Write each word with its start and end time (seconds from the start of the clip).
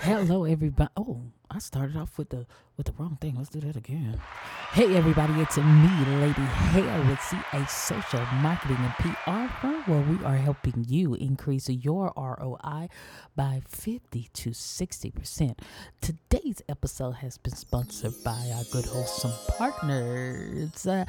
Hello, 0.00 0.44
everybody. 0.44 0.90
Oh, 0.96 1.20
I 1.50 1.58
started 1.58 1.96
off 1.96 2.16
with 2.18 2.30
the 2.30 2.46
with 2.76 2.86
the 2.86 2.92
wrong 2.98 3.18
thing. 3.20 3.36
Let's 3.36 3.50
do 3.50 3.60
that 3.60 3.76
again. 3.76 4.18
Hey, 4.72 4.96
everybody, 4.96 5.34
it's 5.40 5.58
me, 5.58 6.04
Lady 6.16 6.40
Hale 6.72 7.06
with 7.06 7.18
CH 7.20 7.68
Social 7.68 8.24
Marketing 8.40 8.78
and 8.78 8.92
PR 8.94 9.52
firm, 9.60 9.82
where 9.84 10.00
we 10.00 10.24
are 10.24 10.36
helping 10.36 10.86
you 10.88 11.14
increase 11.14 11.68
your 11.68 12.12
ROI 12.16 12.88
by 13.36 13.62
50 13.68 14.30
to 14.32 14.52
60 14.54 15.10
percent. 15.10 15.60
Today's 16.00 16.62
episode 16.68 17.12
has 17.16 17.36
been 17.38 17.54
sponsored 17.54 18.14
by 18.24 18.50
our 18.56 18.64
good 18.72 18.86
wholesome 18.86 19.32
partners. 19.58 20.86
Uh, 20.86 21.04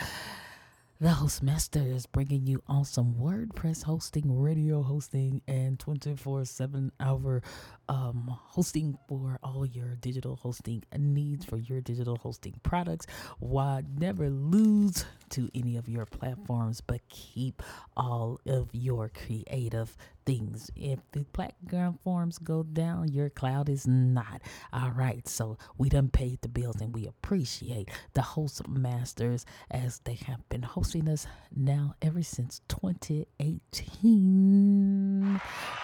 the 1.04 1.10
Hostmaster 1.10 1.94
is 1.94 2.06
bringing 2.06 2.48
you 2.48 2.64
awesome 2.66 3.16
WordPress 3.16 3.84
hosting, 3.84 4.40
radio 4.40 4.82
hosting, 4.82 5.42
and 5.50 5.78
24 5.78 6.46
7 6.46 6.94
hour 7.02 7.42
um, 7.90 8.30
hosting 8.30 8.98
for 9.10 9.38
all 9.44 9.66
your 9.66 9.96
digital 9.96 10.38
hosting 10.38 10.82
needs 10.98 11.44
for 11.44 11.58
your 11.58 11.82
digital 11.82 12.16
hosting 12.16 12.54
products. 12.64 13.06
Why 13.40 13.84
never 13.98 14.30
lose 14.30 15.04
to 15.32 15.50
any 15.54 15.76
of 15.76 15.90
your 15.90 16.06
platforms, 16.06 16.80
but 16.80 17.02
keep 17.10 17.62
all 17.98 18.40
of 18.46 18.70
your 18.72 19.10
creative 19.10 19.98
things. 20.26 20.70
If 20.76 21.00
the 21.12 21.24
platform 21.26 22.00
forms 22.04 22.38
go 22.38 22.64
down, 22.64 23.12
your 23.12 23.30
cloud 23.30 23.70
is 23.70 23.88
not. 23.88 24.42
All 24.72 24.92
right, 24.92 25.28
so 25.28 25.58
we 25.78 25.90
done 25.90 26.10
paid 26.10 26.42
the 26.42 26.50
bills 26.50 26.82
and 26.82 26.94
we 26.94 27.08
appreciate 27.08 27.90
the 28.14 28.22
host 28.22 28.68
masters 28.68 29.46
as 29.72 30.00
they 30.04 30.16
have 30.28 30.48
been 30.50 30.64
hosting 30.64 31.08
us 31.10 31.28
now 31.56 31.96
ever 32.02 32.24
since 32.24 32.62
2018. 32.70 35.40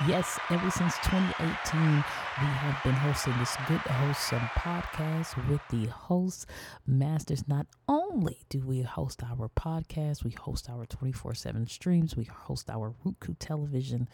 Yes, 0.08 0.40
ever 0.50 0.72
since 0.72 0.96
2018 1.04 1.82
we 1.82 2.46
have 2.46 2.84
been 2.84 2.94
hosting 2.94 3.34
this 3.40 3.56
good, 3.68 3.80
wholesome 3.80 4.40
podcast 4.58 5.36
with 5.50 5.62
the 5.70 5.88
host 5.88 6.46
masters. 6.88 7.48
Not 7.48 7.68
only 7.88 8.40
do 8.50 8.60
we 8.66 8.82
host 8.82 9.22
our 9.24 9.50
podcast, 9.50 10.24
we 10.24 10.32
host 10.32 10.70
our 10.70 10.86
24 10.86 11.34
7 11.34 11.68
streams, 11.68 12.16
we 12.16 12.26
host 12.26 12.70
our 12.70 12.94
Roku 13.04 13.34
television. 13.40 14.08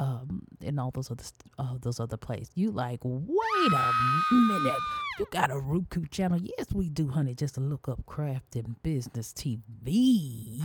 Um, 0.00 0.44
and 0.64 0.80
all 0.80 0.90
those 0.90 1.10
other 1.10 1.24
uh, 1.58 1.74
those 1.82 2.00
other 2.00 2.16
places. 2.16 2.50
You 2.54 2.70
like, 2.70 3.00
wait 3.02 3.72
a 3.72 4.34
minute, 4.34 4.78
you 5.18 5.26
got 5.30 5.50
a 5.50 5.58
Roku 5.58 6.06
channel? 6.06 6.38
Yes, 6.40 6.72
we 6.72 6.88
do, 6.88 7.08
honey. 7.08 7.34
Just 7.34 7.58
look 7.58 7.86
up 7.86 8.06
Crafting 8.06 8.76
Business 8.82 9.34
TV, 9.34 10.62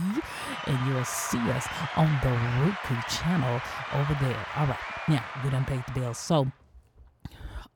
and 0.66 0.88
you'll 0.88 1.04
see 1.04 1.38
us 1.50 1.66
on 1.96 2.08
the 2.22 2.30
Roku 2.30 2.96
channel 3.10 3.60
over 3.92 4.16
there. 4.22 4.46
All 4.56 4.66
right, 4.66 4.78
now 5.06 5.22
we 5.44 5.50
done 5.50 5.66
paid 5.66 5.84
the 5.86 6.00
bills, 6.00 6.16
so 6.16 6.50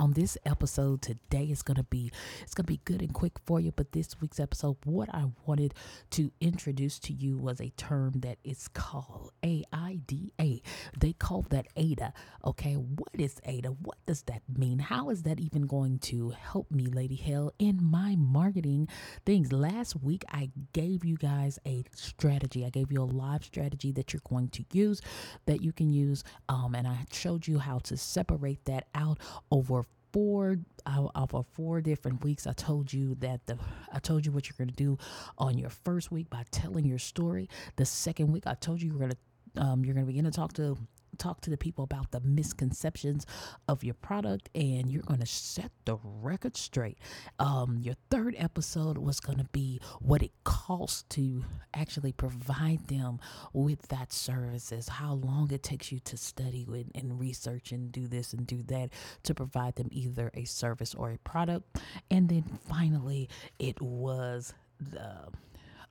on 0.01 0.15
this 0.15 0.39
episode 0.47 1.03
today. 1.03 1.45
Is 1.51 1.63
going 1.63 1.77
to 1.77 1.85
be 1.85 2.11
it's 2.43 2.55
going 2.55 2.65
to 2.65 2.73
be 2.73 2.81
good 2.85 3.03
and 3.03 3.13
quick 3.13 3.33
for 3.45 3.61
you 3.61 3.73
but 3.73 3.93
this 3.93 4.21
week's 4.21 4.41
episode 4.41 4.77
what 4.85 5.09
i 5.15 5.25
wanted 5.47 5.75
to 6.11 6.31
introduce 6.41 6.99
to 7.01 7.13
you 7.13 7.37
was 7.37 7.61
a 7.61 7.71
term 7.71 8.13
that 8.21 8.39
is 8.45 8.69
called 8.69 9.33
aida 9.43 10.61
they 10.99 11.13
call 11.19 11.45
that 11.51 11.67
ada 11.77 12.13
okay? 12.45 12.75
What 12.75 13.09
is 13.15 13.37
ada 13.45 13.69
what 13.69 13.99
does 14.07 14.23
that 14.23 14.43
mean? 14.57 14.79
How 14.79 15.11
is 15.11 15.23
that 15.25 15.41
even 15.41 15.63
going 15.63 15.99
to 16.01 16.31
help 16.31 16.71
me 16.71 16.87
lady 16.87 17.17
Hale 17.17 17.53
in 17.59 17.83
my 17.83 18.17
marketing 18.17 18.89
things? 19.27 19.53
Last 19.53 19.97
week 20.03 20.25
i 20.31 20.51
gave 20.73 21.05
you 21.05 21.17
guys 21.17 21.59
a 21.67 21.85
strategy. 21.95 22.65
I 22.65 22.71
gave 22.71 22.91
you 22.93 23.03
a 23.03 23.05
live 23.05 23.45
strategy 23.45 23.93
that 23.93 24.13
you're 24.13 24.23
going 24.29 24.49
to 24.51 24.65
use 24.73 25.01
that 25.47 25.63
you 25.63 25.73
can 25.73 25.91
use 25.91 26.25
um, 26.49 26.75
and 26.75 26.87
i 26.87 26.99
showed 27.13 27.47
you 27.47 27.59
how 27.59 27.79
to 27.79 27.97
separate 27.97 28.65
that 28.65 28.87
out 28.95 29.19
over 29.51 29.85
four 30.13 30.57
out 30.87 31.11
of 31.15 31.47
four 31.53 31.81
different 31.81 32.25
weeks 32.25 32.47
i 32.47 32.53
told 32.53 32.93
you 32.93 33.15
that 33.17 33.45
the 33.47 33.57
i 33.93 33.99
told 33.99 34.25
you 34.25 34.33
what 34.33 34.49
you're 34.49 34.57
going 34.57 34.69
to 34.69 34.75
do 34.75 34.99
on 35.39 35.59
your 35.59 35.71
first 35.71 36.11
week 36.11 36.29
by 36.31 36.45
telling 36.51 36.85
your 36.85 36.99
story. 36.99 37.49
The 37.77 37.85
second 37.85 38.33
week 38.33 38.45
i 38.47 38.55
told 38.55 38.81
you 38.81 38.89
you're 38.89 38.99
going 38.99 39.13
to 39.13 39.17
um, 39.57 39.85
you're 39.85 39.95
going 39.95 40.07
to 40.07 40.13
begin 40.13 40.25
to 40.25 40.31
talk 40.31 40.53
to 40.55 40.77
talk 41.21 41.41
to 41.43 41.51
the 41.51 41.57
people 41.57 41.85
about 41.85 42.11
the 42.11 42.21
misconceptions 42.21 43.27
of 43.69 43.85
your 43.85 43.95
product 43.95 44.49
and 44.55 44.91
you're 44.91 45.03
going 45.03 45.21
to 45.21 45.27
set 45.27 45.71
the 45.85 45.99
record 46.03 46.57
straight. 46.57 46.99
Um, 47.39 47.79
your 47.81 47.95
third 48.11 48.35
episode 48.39 48.99
was 48.99 49.21
going 49.21 49.39
to 49.39 49.49
be 49.53 49.81
what 50.01 50.23
it 50.23 50.33
costs 50.45 51.05
to 51.11 51.45
actually 51.75 52.13
provide 52.13 52.89
them 52.89 53.21
with 53.53 53.87
that 53.89 54.13
services, 54.13 54.89
how 54.89 55.15
long 55.15 55.51
it 55.53 55.63
takes 55.63 55.93
you 55.93 56.01
to 56.01 56.17
study 56.17 56.67
and, 56.69 56.91
and 56.95 57.21
research 57.21 57.71
and 57.71 57.93
do 57.93 58.07
this 58.07 58.33
and 58.33 58.47
do 58.47 58.63
that 58.65 58.91
to 59.25 59.35
provide 59.35 59.77
them 59.77 59.89
either 59.93 60.31
a 60.35 60.45
service 60.45 60.95
or 60.95 61.11
a 61.11 61.19
product. 61.19 61.79
And 62.11 62.29
then 62.29 62.45
finally, 62.69 63.29
it 63.59 63.81
was 63.81 64.55
the 64.81 65.29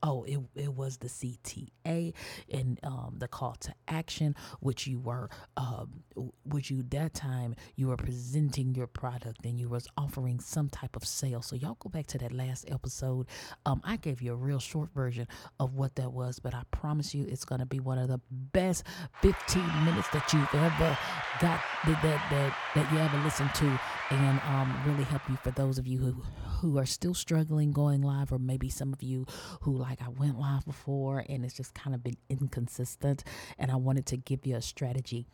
oh, 0.03 0.23
it, 0.23 0.39
it 0.55 0.73
was 0.73 0.97
the 0.97 1.07
CTA 1.07 2.13
and 2.51 2.79
um, 2.83 3.15
the 3.17 3.27
call 3.27 3.55
to 3.61 3.73
action, 3.87 4.35
which 4.59 4.87
you 4.87 4.99
were, 4.99 5.29
um, 5.57 6.03
which 6.43 6.71
you 6.71 6.83
that 6.89 7.13
time 7.13 7.55
you 7.75 7.87
were 7.87 7.97
presenting 7.97 8.75
your 8.75 8.87
product 8.87 9.45
and 9.45 9.59
you 9.59 9.69
was 9.69 9.87
offering 9.97 10.39
some 10.39 10.69
type 10.69 10.95
of 10.95 11.05
sale. 11.05 11.41
So 11.41 11.55
y'all 11.55 11.77
go 11.79 11.89
back 11.89 12.07
to 12.07 12.17
that 12.19 12.31
last 12.31 12.69
episode. 12.69 13.27
Um, 13.65 13.81
I 13.83 13.97
gave 13.97 14.21
you 14.21 14.33
a 14.33 14.35
real 14.35 14.59
short 14.59 14.93
version 14.93 15.27
of 15.59 15.75
what 15.75 15.95
that 15.95 16.11
was, 16.11 16.39
but 16.39 16.53
I 16.53 16.63
promise 16.71 17.13
you 17.13 17.25
it's 17.27 17.45
gonna 17.45 17.65
be 17.65 17.79
one 17.79 17.97
of 17.97 18.07
the 18.07 18.19
best 18.31 18.83
15 19.21 19.63
minutes 19.85 20.07
that 20.09 20.31
you've 20.33 20.53
ever 20.53 20.97
got 21.41 21.59
that 21.85 22.01
that 22.03 22.53
that, 22.75 22.91
you 22.91 22.97
ever 22.97 23.17
listened 23.19 23.53
to, 23.55 23.79
and 24.11 24.39
um, 24.47 24.75
really 24.85 25.03
help 25.03 25.21
you 25.29 25.37
for 25.37 25.51
those 25.51 25.77
of 25.77 25.87
you 25.87 25.99
who 25.99 26.23
who 26.59 26.77
are 26.77 26.85
still 26.85 27.13
struggling 27.13 27.71
going 27.71 28.01
live, 28.01 28.31
or 28.31 28.39
maybe 28.39 28.69
some 28.69 28.93
of 28.93 29.01
you 29.01 29.25
who 29.61 29.75
like 29.75 29.88
I 30.01 30.09
went 30.09 30.39
live 30.39 30.65
before 30.65 31.23
and 31.27 31.43
it's 31.43 31.53
just 31.53 31.73
kind 31.73 31.95
of 31.95 32.03
been 32.03 32.17
inconsistent. 32.29 33.23
And 33.57 33.71
I 33.71 33.75
wanted 33.75 34.05
to 34.07 34.17
give 34.17 34.45
you 34.45 34.55
a 34.55 34.61
strategy 34.61 35.27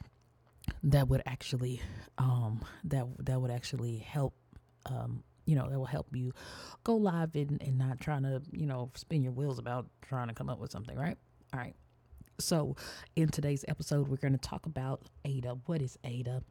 that 0.83 1.07
would 1.07 1.21
actually 1.25 1.81
um, 2.17 2.63
that 2.85 3.05
that 3.19 3.41
would 3.41 3.51
actually 3.51 3.97
help 3.97 4.33
um, 4.85 5.23
you 5.45 5.55
know 5.55 5.69
that 5.69 5.77
will 5.77 5.85
help 5.85 6.07
you 6.16 6.33
go 6.83 6.95
live 6.95 7.35
and, 7.35 7.61
and 7.61 7.77
not 7.77 7.99
trying 7.99 8.23
to 8.23 8.41
you 8.51 8.66
know 8.66 8.91
spin 8.95 9.21
your 9.21 9.31
wheels 9.31 9.59
about 9.59 9.88
trying 10.01 10.27
to 10.27 10.33
come 10.33 10.49
up 10.49 10.59
with 10.59 10.72
something 10.72 10.97
right? 10.97 11.17
All 11.53 11.59
right. 11.59 11.75
So 12.39 12.75
in 13.16 13.29
today's 13.29 13.63
episode 13.67 14.07
we're 14.07 14.17
going 14.17 14.33
to 14.33 14.39
talk 14.39 14.66
about 14.66 15.03
ada. 15.23 15.57
What 15.66 15.81
is 15.81 15.97
ada 16.03 16.41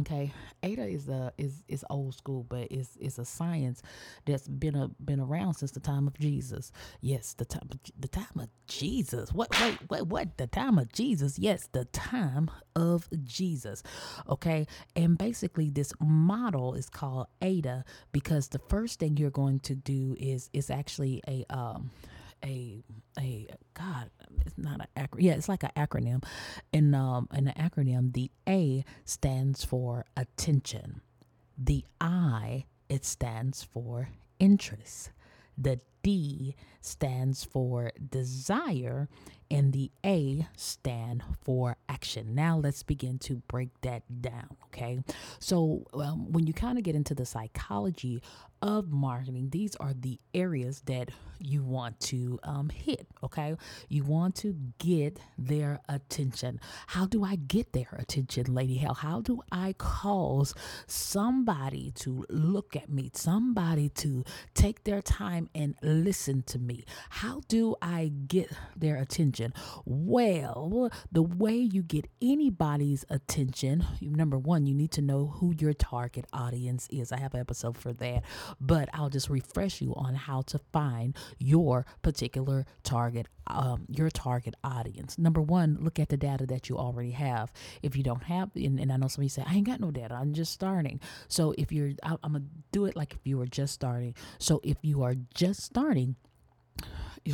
Okay, 0.00 0.32
Ada 0.62 0.86
is 0.86 1.08
a 1.08 1.32
is 1.38 1.64
is 1.66 1.84
old 1.90 2.14
school, 2.14 2.46
but 2.48 2.68
it's 2.70 2.96
it's 3.00 3.18
a 3.18 3.24
science 3.24 3.82
that's 4.26 4.46
been 4.46 4.76
a 4.76 4.88
been 5.04 5.18
around 5.18 5.54
since 5.54 5.72
the 5.72 5.80
time 5.80 6.06
of 6.06 6.16
Jesus. 6.18 6.70
Yes, 7.00 7.34
the 7.34 7.44
time 7.44 7.68
the 7.98 8.08
time 8.08 8.38
of 8.38 8.48
Jesus. 8.68 9.32
What 9.32 9.50
wait 9.60 9.78
what 9.88 10.06
what 10.06 10.38
the 10.38 10.46
time 10.46 10.78
of 10.78 10.92
Jesus? 10.92 11.38
Yes, 11.38 11.68
the 11.72 11.84
time 11.86 12.48
of 12.76 13.08
Jesus. 13.24 13.82
Okay, 14.28 14.68
and 14.94 15.18
basically 15.18 15.68
this 15.70 15.92
model 16.00 16.74
is 16.74 16.88
called 16.88 17.26
Ada 17.42 17.84
because 18.12 18.48
the 18.48 18.60
first 18.68 19.00
thing 19.00 19.16
you're 19.16 19.30
going 19.30 19.58
to 19.60 19.74
do 19.74 20.16
is 20.20 20.48
is 20.52 20.70
actually 20.70 21.22
a 21.26 21.44
um 21.50 21.90
a 22.44 22.82
a 23.18 23.48
God, 23.74 24.10
it's 24.46 24.58
not 24.58 24.80
an 24.80 24.86
acronym. 24.96 25.22
Yeah, 25.22 25.32
it's 25.34 25.48
like 25.48 25.62
an 25.62 25.70
acronym. 25.76 26.24
And 26.72 26.94
um, 26.94 27.28
in 27.34 27.44
the 27.44 27.52
acronym, 27.52 28.12
the 28.12 28.30
A 28.48 28.84
stands 29.04 29.64
for 29.64 30.04
attention. 30.16 31.00
The 31.56 31.84
I 32.00 32.64
it 32.88 33.04
stands 33.04 33.62
for 33.62 34.08
interest. 34.38 35.10
The 35.56 35.80
D 36.08 36.54
stands 36.80 37.44
for 37.44 37.92
desire, 38.10 39.08
and 39.50 39.74
the 39.74 39.90
A 40.06 40.46
stand 40.56 41.22
for 41.42 41.76
action. 41.86 42.34
Now 42.34 42.56
let's 42.56 42.82
begin 42.82 43.18
to 43.20 43.42
break 43.46 43.68
that 43.82 44.04
down. 44.22 44.56
Okay, 44.68 45.00
so 45.38 45.84
um, 45.92 46.32
when 46.32 46.46
you 46.46 46.54
kind 46.54 46.78
of 46.78 46.84
get 46.84 46.94
into 46.94 47.14
the 47.14 47.26
psychology 47.26 48.22
of 48.62 48.90
marketing, 48.90 49.50
these 49.50 49.76
are 49.76 49.92
the 49.92 50.18
areas 50.34 50.80
that 50.86 51.10
you 51.40 51.62
want 51.62 52.00
to 52.00 52.38
um, 52.42 52.70
hit. 52.70 53.06
Okay, 53.22 53.54
you 53.88 54.02
want 54.04 54.34
to 54.36 54.56
get 54.78 55.18
their 55.36 55.80
attention. 55.88 56.58
How 56.86 57.04
do 57.06 57.22
I 57.22 57.36
get 57.36 57.72
their 57.72 57.94
attention, 57.98 58.54
Lady 58.54 58.76
Hale? 58.76 58.94
How 58.94 59.20
do 59.20 59.42
I 59.52 59.74
cause 59.76 60.54
somebody 60.86 61.92
to 61.96 62.24
look 62.30 62.76
at 62.76 62.88
me, 62.88 63.10
somebody 63.14 63.90
to 63.90 64.24
take 64.54 64.84
their 64.84 65.02
time 65.02 65.48
and 65.54 65.74
listen 66.04 66.42
to 66.44 66.58
me? 66.58 66.84
How 67.10 67.42
do 67.48 67.76
I 67.82 68.12
get 68.26 68.50
their 68.76 68.96
attention? 68.96 69.52
Well, 69.84 70.90
the 71.10 71.22
way 71.22 71.56
you 71.56 71.82
get 71.82 72.06
anybody's 72.20 73.04
attention, 73.10 73.84
number 74.00 74.38
one, 74.38 74.66
you 74.66 74.74
need 74.74 74.92
to 74.92 75.02
know 75.02 75.26
who 75.26 75.54
your 75.58 75.72
target 75.72 76.26
audience 76.32 76.88
is. 76.90 77.12
I 77.12 77.18
have 77.18 77.34
an 77.34 77.40
episode 77.40 77.76
for 77.76 77.92
that, 77.94 78.24
but 78.60 78.88
I'll 78.92 79.10
just 79.10 79.28
refresh 79.28 79.80
you 79.80 79.94
on 79.94 80.14
how 80.14 80.42
to 80.42 80.58
find 80.72 81.16
your 81.38 81.86
particular 82.02 82.66
target 82.82 83.28
um, 83.48 83.86
your 83.88 84.10
target 84.10 84.54
audience. 84.62 85.18
Number 85.18 85.40
one, 85.40 85.78
look 85.80 85.98
at 85.98 86.08
the 86.08 86.16
data 86.16 86.46
that 86.46 86.68
you 86.68 86.76
already 86.76 87.12
have. 87.12 87.52
If 87.82 87.96
you 87.96 88.02
don't 88.02 88.22
have, 88.24 88.50
and, 88.54 88.78
and 88.78 88.92
I 88.92 88.96
know 88.96 89.08
somebody 89.08 89.28
say, 89.28 89.42
I 89.46 89.54
ain't 89.54 89.66
got 89.66 89.80
no 89.80 89.90
data, 89.90 90.14
I'm 90.14 90.34
just 90.34 90.52
starting. 90.52 91.00
So 91.28 91.54
if 91.56 91.72
you're, 91.72 91.92
I, 92.02 92.16
I'm 92.22 92.32
gonna 92.32 92.44
do 92.72 92.84
it 92.84 92.96
like 92.96 93.14
if 93.14 93.20
you 93.24 93.38
were 93.38 93.46
just 93.46 93.74
starting. 93.74 94.14
So 94.38 94.60
if 94.62 94.76
you 94.82 95.02
are 95.02 95.14
just 95.34 95.64
starting, 95.78 96.16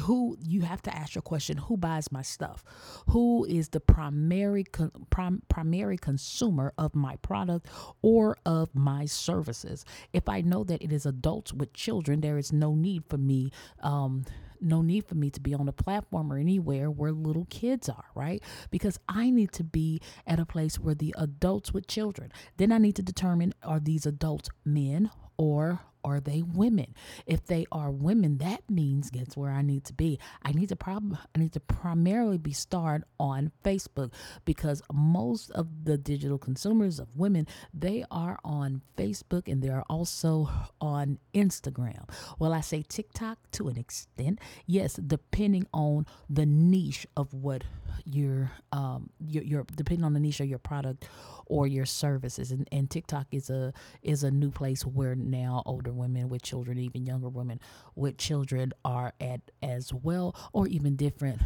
who 0.00 0.37
you 0.43 0.62
have 0.62 0.82
to 0.82 0.94
ask 0.94 1.14
your 1.14 1.23
question 1.23 1.56
who 1.56 1.76
buys 1.76 2.11
my 2.11 2.23
stuff 2.23 2.64
who 3.11 3.44
is 3.44 3.69
the 3.69 3.79
primary 3.79 4.64
con, 4.64 4.91
prim, 5.08 5.41
primary 5.49 5.96
consumer 5.96 6.73
of 6.76 6.96
my 6.96 7.14
product 7.17 7.67
or 8.02 8.37
of 8.44 8.75
my 8.75 9.05
services 9.05 9.85
if 10.12 10.29
i 10.29 10.41
know 10.41 10.64
that 10.64 10.82
it 10.82 10.93
is 10.93 11.06
adults 11.06 11.52
with 11.52 11.73
children 11.75 12.23
there 12.23 12.38
is 12.38 12.52
no 12.52 12.75
need 12.75 13.05
for 13.08 13.19
me 13.19 13.52
um, 13.82 14.25
no 14.61 14.82
need 14.82 15.06
for 15.06 15.14
me 15.14 15.31
to 15.31 15.41
be 15.41 15.55
on 15.55 15.69
a 15.69 15.73
platform 15.73 16.32
or 16.32 16.38
anywhere 16.38 16.91
where 16.91 17.12
little 17.12 17.46
kids 17.50 17.87
are, 17.88 18.05
right? 18.14 18.43
Because 18.70 18.99
I 19.08 19.29
need 19.29 19.52
to 19.52 19.64
be 19.64 20.00
at 20.26 20.41
a 20.41 20.46
place 20.46 20.79
where 20.79 20.94
the 20.94 21.14
adults 21.19 21.75
with 21.75 21.87
children. 21.87 22.32
Then 22.56 22.73
I 22.73 22.79
need 22.79 22.96
to 22.96 23.02
determine 23.02 23.52
are 23.62 23.81
these 23.81 24.06
adults 24.06 24.49
men 24.64 25.11
or 25.37 25.81
are 26.05 26.21
they 26.21 26.43
women? 26.43 26.95
If 27.27 27.47
they 27.47 27.67
are 27.73 27.91
women, 27.91 28.39
that 28.39 28.62
means 28.69 29.11
guess 29.11 29.37
where 29.37 29.51
I 29.51 29.62
need 29.62 29.85
to 29.85 29.95
be. 29.95 30.19
I 30.43 30.53
need 30.53 30.69
to 30.69 30.77
prob- 30.77 31.19
I 31.35 31.39
need 31.39 31.53
to 31.55 31.61
primarily 31.61 32.39
be 32.39 32.53
starred 32.53 33.05
on 33.19 33.53
Facebook 33.65 34.12
because 34.45 34.83
most 34.93 35.51
of 35.53 35.85
the 35.85 35.97
digital 35.97 36.39
consumers 36.39 36.99
of 36.99 37.17
women 37.17 37.47
they 37.73 38.05
are 38.11 38.39
on 38.45 38.83
Facebook 38.97 39.51
and 39.51 39.62
they 39.62 39.69
are 39.69 39.85
also 39.89 40.51
on 40.81 41.19
Instagram. 41.35 42.09
Well, 42.39 42.53
I 42.53 42.61
say 42.61 42.83
TikTok 42.83 43.39
to 43.53 43.69
an 43.69 43.77
extent, 43.79 44.39
yes, 44.67 44.95
depending 44.95 45.67
on 45.73 46.06
the 46.29 46.47
niche 46.47 47.06
of 47.17 47.33
what 47.33 47.65
your 48.05 48.50
um 48.73 49.11
your, 49.20 49.43
your 49.44 49.67
depending 49.75 50.05
on 50.05 50.12
the 50.12 50.20
niche 50.20 50.41
of 50.41 50.46
your 50.46 50.58
product 50.58 51.08
or 51.46 51.67
your 51.67 51.87
services. 51.87 52.50
And, 52.50 52.69
and 52.73 52.91
TikTok 52.91 53.26
is 53.31 53.50
a 53.50 53.73
is 54.02 54.25
a 54.25 54.31
new 54.31 54.50
place 54.50 54.82
where 54.85 55.14
now 55.14 55.62
older 55.67 55.93
women 55.93 56.29
with 56.29 56.43
children 56.43 56.79
even 56.79 57.06
younger 57.06 57.29
women 57.29 57.61
with 57.94 58.19
children 58.19 58.73
are 58.85 59.12
at 59.20 59.41
as 59.62 59.93
well 59.93 60.35
or 60.52 60.67
even 60.67 60.96
different 60.96 61.41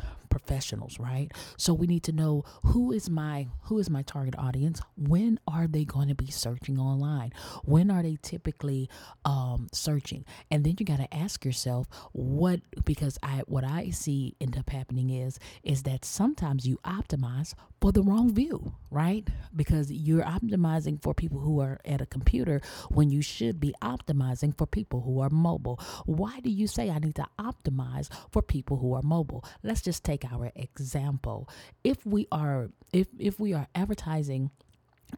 professionals 0.48 0.98
right? 0.98 1.30
So 1.56 1.74
we 1.74 1.86
need 1.86 2.02
to 2.04 2.12
know 2.12 2.44
who 2.64 2.92
is 2.92 3.10
my 3.10 3.48
who 3.64 3.78
is 3.78 3.90
my 3.90 4.02
target 4.02 4.34
audience? 4.38 4.80
When 4.96 5.38
are 5.46 5.66
they 5.66 5.84
going 5.84 6.08
to 6.08 6.14
be 6.14 6.30
searching 6.30 6.78
online? 6.78 7.32
When 7.64 7.90
are 7.90 8.02
they 8.02 8.16
typically 8.22 8.88
um, 9.24 9.68
searching? 9.72 10.24
And 10.50 10.64
then 10.64 10.76
you 10.78 10.86
got 10.86 10.98
to 10.98 11.14
ask 11.14 11.44
yourself 11.44 11.86
what 12.12 12.60
because 12.84 13.18
i 13.22 13.42
what 13.46 13.64
i 13.64 13.90
see 13.90 14.34
end 14.40 14.56
up 14.56 14.70
happening 14.70 15.10
is 15.10 15.38
is 15.62 15.82
that 15.82 16.04
sometimes 16.04 16.66
you 16.66 16.78
optimize 16.84 17.54
for 17.80 17.92
the 17.92 18.02
wrong 18.02 18.32
view 18.32 18.74
right? 18.90 19.28
Because 19.54 19.90
you're 19.90 20.22
optimizing 20.22 21.02
for 21.02 21.14
people 21.14 21.40
who 21.40 21.60
are 21.60 21.78
at 21.84 22.00
a 22.00 22.06
computer 22.06 22.60
when 22.88 23.10
you 23.10 23.22
should 23.22 23.60
be 23.60 23.74
optimizing 23.82 24.56
for 24.56 24.66
people 24.66 25.00
who 25.00 25.20
are 25.20 25.30
mobile. 25.30 25.80
Why 26.06 26.40
do 26.40 26.50
you 26.50 26.66
say 26.66 26.90
i 26.90 26.98
need 26.98 27.16
to 27.16 27.26
optimize 27.38 28.08
for 28.30 28.42
people 28.42 28.78
who 28.78 28.94
are 28.94 29.02
mobile? 29.02 29.44
Let's 29.62 29.82
just 29.82 30.04
take 30.04 30.24
our 30.24 30.52
example. 30.54 31.48
If 31.84 32.04
we 32.06 32.26
are 32.32 32.70
if 32.92 33.08
if 33.18 33.38
we 33.38 33.52
are 33.52 33.66
advertising 33.74 34.50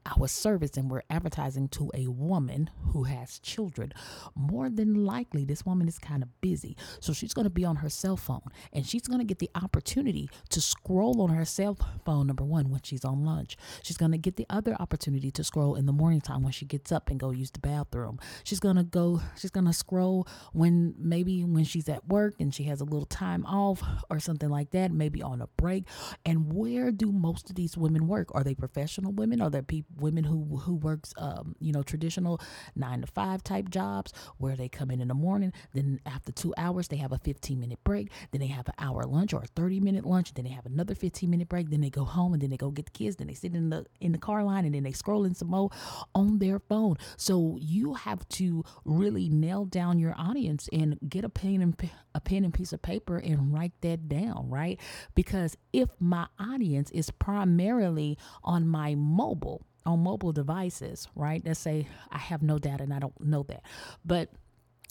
our 0.07 0.29
service 0.29 0.77
and 0.77 0.91
we're 0.91 1.03
advertising 1.11 1.69
to 1.69 1.91
a 1.95 2.07
woman 2.07 2.71
who 2.93 3.05
has 3.05 3.39
children, 3.41 3.93
more 4.35 4.69
than 4.69 5.05
likely 5.05 5.45
this 5.45 5.65
woman 5.67 5.89
is 5.89 5.99
kind 5.99 6.23
of 6.23 6.41
busy. 6.41 6.77
So 7.01 7.13
she's 7.13 7.35
going 7.35 7.45
to 7.45 7.51
be 7.51 7.65
on 7.65 7.77
her 7.77 7.89
cell 7.89 8.17
phone 8.17 8.43
and 8.73 8.87
she's 8.87 9.03
going 9.03 9.19
to 9.19 9.25
get 9.25 9.39
the 9.39 9.51
opportunity 9.55 10.29
to 10.51 10.61
scroll 10.61 11.21
on 11.23 11.31
her 11.31 11.45
cell 11.45 11.77
phone, 12.05 12.27
number 12.27 12.45
one, 12.45 12.71
when 12.71 12.81
she's 12.83 13.05
on 13.05 13.25
lunch. 13.25 13.57
She's 13.83 13.97
going 13.97 14.13
to 14.13 14.19
get 14.19 14.37
the 14.37 14.47
other 14.51 14.77
opportunity 14.79 15.31
to 15.33 15.45
scroll 15.45 15.75
in 15.75 15.87
the 15.87 15.93
morning 15.93 16.21
time 16.21 16.43
when 16.43 16.53
she 16.53 16.65
gets 16.65 16.93
up 16.93 17.11
and 17.11 17.19
go 17.19 17.31
use 17.31 17.51
the 17.51 17.61
bathroom. 17.61 18.19
She's 18.45 18.61
going 18.61 18.77
to 18.77 18.85
go, 18.85 19.21
she's 19.39 19.51
going 19.51 19.67
to 19.67 19.73
scroll 19.73 20.27
when 20.53 20.95
maybe 20.99 21.43
when 21.45 21.65
she's 21.65 21.89
at 21.89 22.07
work 22.09 22.35
and 22.39 22.55
she 22.55 22.65
has 22.65 22.81
a 22.81 22.85
little 22.85 23.07
time 23.07 23.45
off 23.47 23.83
or 24.11 24.21
something 24.21 24.49
like 24.49 24.71
that, 24.71 24.93
maybe 24.93 25.23
on 25.23 25.41
a 25.41 25.49
break. 25.57 25.85
And 26.25 26.53
where 26.53 26.91
do 26.91 27.13
most 27.13 27.51
of 27.51 27.57
these 27.57 27.77
women 27.77 28.07
work? 28.07 28.29
Are 28.35 28.45
they 28.45 28.55
professional 28.55 29.13
women? 29.13 29.41
Are 29.41 29.51
they 29.51 29.63
people? 29.63 29.80
Women 29.97 30.25
who 30.25 30.59
who 30.59 30.75
works 30.75 31.13
um, 31.19 31.55
you 31.61 31.73
know 31.73 31.83
traditional 31.83 32.41
nine 32.77 33.01
to 33.01 33.07
five 33.07 33.43
type 33.43 33.71
jobs 33.71 34.13
where 34.39 34.57
they 34.57 34.69
come 34.69 34.91
in 34.91 35.01
in 35.01 35.09
the 35.09 35.15
morning 35.15 35.53
then 35.75 36.01
after 36.07 36.33
two 36.33 36.55
hours 36.57 36.89
they 36.89 36.97
have 36.97 37.13
a 37.13 37.19
15 37.19 37.59
minute 37.59 37.79
break 37.85 38.11
then 38.33 38.41
they 38.41 38.47
have 38.47 38.69
an 38.69 38.75
hour 38.79 39.05
lunch 39.05 39.33
or 39.33 39.43
a 39.43 39.47
30 39.47 39.81
minute 39.81 40.05
lunch 40.05 40.35
then 40.35 40.45
they 40.45 40.51
have 40.51 40.67
another 40.67 40.95
15 40.95 41.31
minute 41.31 41.49
break 41.49 41.71
then 41.71 41.81
they 41.81 41.91
go 41.91 42.05
home 42.05 42.33
and 42.33 42.43
then 42.43 42.51
they 42.51 42.57
go 42.57 42.71
get 42.71 42.87
the 42.87 42.91
kids 42.93 43.17
then 43.17 43.27
they 43.27 43.35
sit 43.35 43.55
in 43.55 43.71
the 43.71 43.87
in 44.01 44.13
the 44.13 44.19
car 44.19 44.45
line 44.45 44.65
and 44.65 44.75
then 44.75 44.83
they 44.83 44.93
scroll 44.93 45.25
in 45.25 45.35
some 45.35 45.49
more 45.49 45.71
on 46.15 46.39
their 46.39 46.59
phone. 46.59 46.97
So 47.17 47.59
you 47.61 47.95
have 47.95 48.29
to 48.31 48.65
really 48.85 49.29
nail 49.29 49.65
down 49.65 49.99
your 49.99 50.15
audience 50.17 50.69
and 50.73 50.99
get 51.09 51.25
a 51.25 51.29
pen 51.29 51.63
and 51.63 51.91
a 52.15 52.21
pen 52.21 52.45
and 52.45 52.53
piece 52.55 52.73
of 52.73 52.83
paper 52.83 53.19
and 53.19 53.53
write 53.53 53.73
that 53.83 54.09
down 54.09 54.49
right? 54.49 54.81
Because 55.15 55.57
if 55.73 55.89
my 55.99 56.27
audience 56.39 56.91
is 56.91 57.11
primarily 57.11 58.19
on 58.43 58.67
my 58.67 58.95
mobile 58.95 59.65
on 59.87 60.01
mobile 60.01 60.33
devices, 60.33 61.09
right? 61.15 61.43
Let's 61.45 61.61
say 61.61 61.87
I 62.11 62.19
have 62.19 62.43
no 62.43 62.59
data 62.59 62.83
and 62.83 62.93
I 62.93 62.99
don't 62.99 63.19
know 63.21 63.43
that. 63.45 63.63
But 64.05 64.31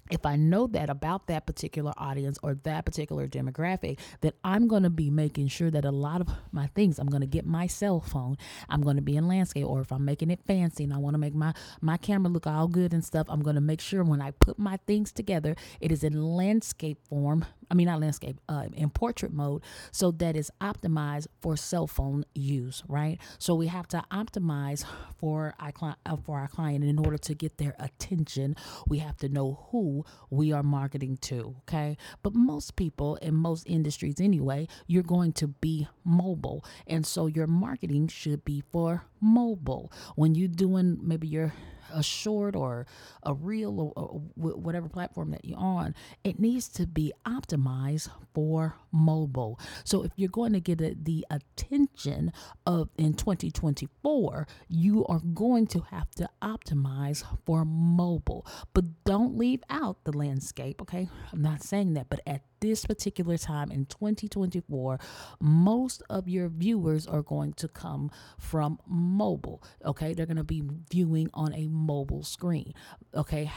if 0.09 0.25
I 0.25 0.35
know 0.35 0.67
that 0.67 0.89
about 0.89 1.27
that 1.27 1.45
particular 1.45 1.93
audience 1.97 2.39
or 2.41 2.55
that 2.63 2.85
particular 2.85 3.27
demographic, 3.27 3.99
then 4.21 4.31
I'm 4.43 4.67
going 4.67 4.83
to 4.83 4.89
be 4.89 5.09
making 5.09 5.49
sure 5.49 5.69
that 5.71 5.85
a 5.85 5.91
lot 5.91 6.21
of 6.21 6.29
my 6.51 6.67
things, 6.67 6.99
I'm 6.99 7.07
going 7.07 7.21
to 7.21 7.27
get 7.27 7.45
my 7.45 7.67
cell 7.67 8.01
phone, 8.01 8.37
I'm 8.67 8.81
going 8.81 8.95
to 8.95 9.01
be 9.01 9.15
in 9.15 9.27
landscape, 9.27 9.65
or 9.65 9.81
if 9.81 9.91
I'm 9.91 10.05
making 10.05 10.31
it 10.31 10.39
fancy 10.47 10.83
and 10.83 10.93
I 10.93 10.97
want 10.97 11.13
to 11.13 11.19
make 11.19 11.35
my, 11.35 11.53
my 11.81 11.97
camera 11.97 12.31
look 12.31 12.47
all 12.47 12.67
good 12.67 12.93
and 12.93 13.05
stuff, 13.05 13.27
I'm 13.29 13.41
going 13.41 13.55
to 13.55 13.61
make 13.61 13.81
sure 13.81 14.03
when 14.03 14.21
I 14.21 14.31
put 14.31 14.57
my 14.57 14.77
things 14.87 15.11
together, 15.11 15.55
it 15.79 15.91
is 15.91 16.03
in 16.03 16.21
landscape 16.23 16.99
form 17.07 17.45
I 17.69 17.75
mean, 17.75 17.87
not 17.87 17.99
landscape, 17.99 18.39
uh, 18.49 18.65
in 18.73 18.89
portrait 18.89 19.31
mode, 19.31 19.61
so 19.91 20.11
that 20.11 20.35
is 20.35 20.51
optimized 20.59 21.27
for 21.41 21.55
cell 21.55 21.87
phone 21.87 22.25
use, 22.33 22.83
right? 22.87 23.19
So 23.37 23.55
we 23.55 23.67
have 23.67 23.87
to 23.89 24.03
optimize 24.11 24.85
for 25.17 25.53
our 25.59 25.71
client, 25.71 25.99
uh, 26.05 26.17
for 26.17 26.39
our 26.39 26.47
client, 26.47 26.83
in 26.83 26.97
order 26.97 27.17
to 27.17 27.33
get 27.35 27.57
their 27.57 27.75
attention, 27.79 28.55
we 28.87 28.99
have 28.99 29.17
to 29.17 29.29
know 29.29 29.67
who 29.71 30.05
we 30.29 30.51
are 30.51 30.63
marketing 30.63 31.17
to, 31.21 31.55
okay? 31.67 31.97
But 32.23 32.33
most 32.33 32.75
people 32.75 33.15
in 33.17 33.35
most 33.35 33.67
industries, 33.67 34.19
anyway, 34.19 34.67
you're 34.87 35.03
going 35.03 35.33
to 35.33 35.47
be 35.47 35.87
mobile, 36.03 36.65
and 36.87 37.05
so 37.05 37.27
your 37.27 37.47
marketing 37.47 38.07
should 38.07 38.43
be 38.45 38.63
for 38.71 39.03
mobile. 39.21 39.91
When 40.15 40.35
you're 40.35 40.47
doing 40.47 40.99
maybe 41.01 41.27
your 41.27 41.53
a 41.93 42.03
short 42.03 42.55
or 42.55 42.85
a 43.23 43.33
reel 43.33 43.79
or, 43.79 43.93
or 43.95 44.21
whatever 44.35 44.89
platform 44.89 45.31
that 45.31 45.45
you're 45.45 45.57
on, 45.57 45.95
it 46.23 46.39
needs 46.39 46.67
to 46.69 46.85
be 46.85 47.13
optimized 47.25 48.09
for 48.33 48.75
mobile. 48.91 49.59
So 49.83 50.03
if 50.03 50.11
you're 50.15 50.29
going 50.29 50.53
to 50.53 50.59
get 50.59 50.81
a, 50.81 50.95
the 51.01 51.25
attention 51.29 52.31
of 52.65 52.89
in 52.97 53.13
2024, 53.13 54.47
you 54.67 55.05
are 55.05 55.19
going 55.19 55.67
to 55.67 55.81
have 55.91 56.09
to 56.11 56.29
optimize 56.41 57.23
for 57.45 57.65
mobile. 57.65 58.45
But 58.73 59.03
don't 59.03 59.37
leave 59.37 59.63
out 59.69 60.03
the 60.03 60.15
landscape, 60.15 60.81
okay? 60.81 61.09
I'm 61.31 61.41
not 61.41 61.63
saying 61.63 61.93
that, 61.93 62.09
but 62.09 62.21
at 62.25 62.41
this 62.59 62.85
particular 62.85 63.37
time 63.37 63.71
in 63.71 63.85
2024, 63.85 64.99
most 65.39 66.03
of 66.09 66.27
your 66.27 66.49
viewers 66.49 67.07
are 67.07 67.21
going 67.21 67.53
to 67.53 67.67
come 67.67 68.11
from 68.37 68.79
mobile. 68.87 69.63
Okay, 69.85 70.13
they're 70.13 70.25
going 70.25 70.37
to 70.37 70.43
be 70.43 70.63
viewing 70.91 71.29
on 71.33 71.53
a 71.53 71.67
mobile 71.67 72.23
screen. 72.23 72.73
Okay, 73.15 73.49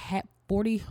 40 0.48 0.82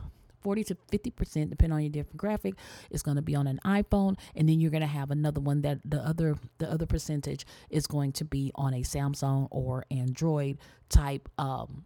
40 0.42 0.64
to 0.64 0.76
50% 0.92 1.50
depending 1.50 1.72
on 1.72 1.82
your 1.82 1.92
different 1.92 2.18
graphic 2.18 2.56
is 2.90 3.04
going 3.04 3.16
to 3.16 3.22
be 3.22 3.36
on 3.36 3.46
an 3.46 3.60
iphone 3.64 4.18
and 4.36 4.50
then 4.50 4.60
you're 4.60 4.72
going 4.72 4.82
to 4.82 4.88
have 4.88 5.12
another 5.12 5.40
one 5.40 5.62
that 5.62 5.80
the 5.86 6.00
other 6.00 6.36
the 6.58 6.68
other 6.68 6.88
percentage 6.88 7.46
is 7.70 7.86
going 7.86 8.12
to 8.12 8.26
be 8.26 8.52
on 8.56 8.74
a 8.74 8.80
samsung 8.82 9.48
or 9.52 9.86
android 9.92 10.58
type 10.90 11.30
um 11.38 11.86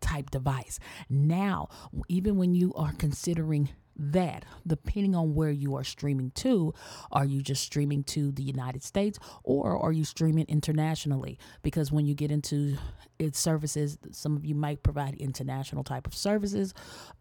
type 0.00 0.30
device 0.30 0.80
now 1.08 1.68
even 2.08 2.36
when 2.36 2.54
you 2.54 2.74
are 2.74 2.92
considering 2.98 3.68
that 3.96 4.44
depending 4.66 5.14
on 5.14 5.34
where 5.34 5.50
you 5.50 5.76
are 5.76 5.84
streaming 5.84 6.30
to 6.32 6.72
are 7.12 7.24
you 7.24 7.42
just 7.42 7.62
streaming 7.62 8.02
to 8.04 8.32
the 8.32 8.42
united 8.42 8.82
states 8.82 9.18
or 9.42 9.78
are 9.78 9.92
you 9.92 10.04
streaming 10.04 10.46
internationally? 10.48 11.38
Because 11.62 11.92
when 11.92 12.06
you 12.06 12.14
get 12.14 12.30
into 12.30 12.76
its 13.18 13.38
services 13.38 13.98
some 14.10 14.36
of 14.36 14.44
you 14.44 14.54
might 14.54 14.82
provide 14.82 15.14
international 15.14 15.84
type 15.84 16.06
of 16.06 16.14
services 16.14 16.74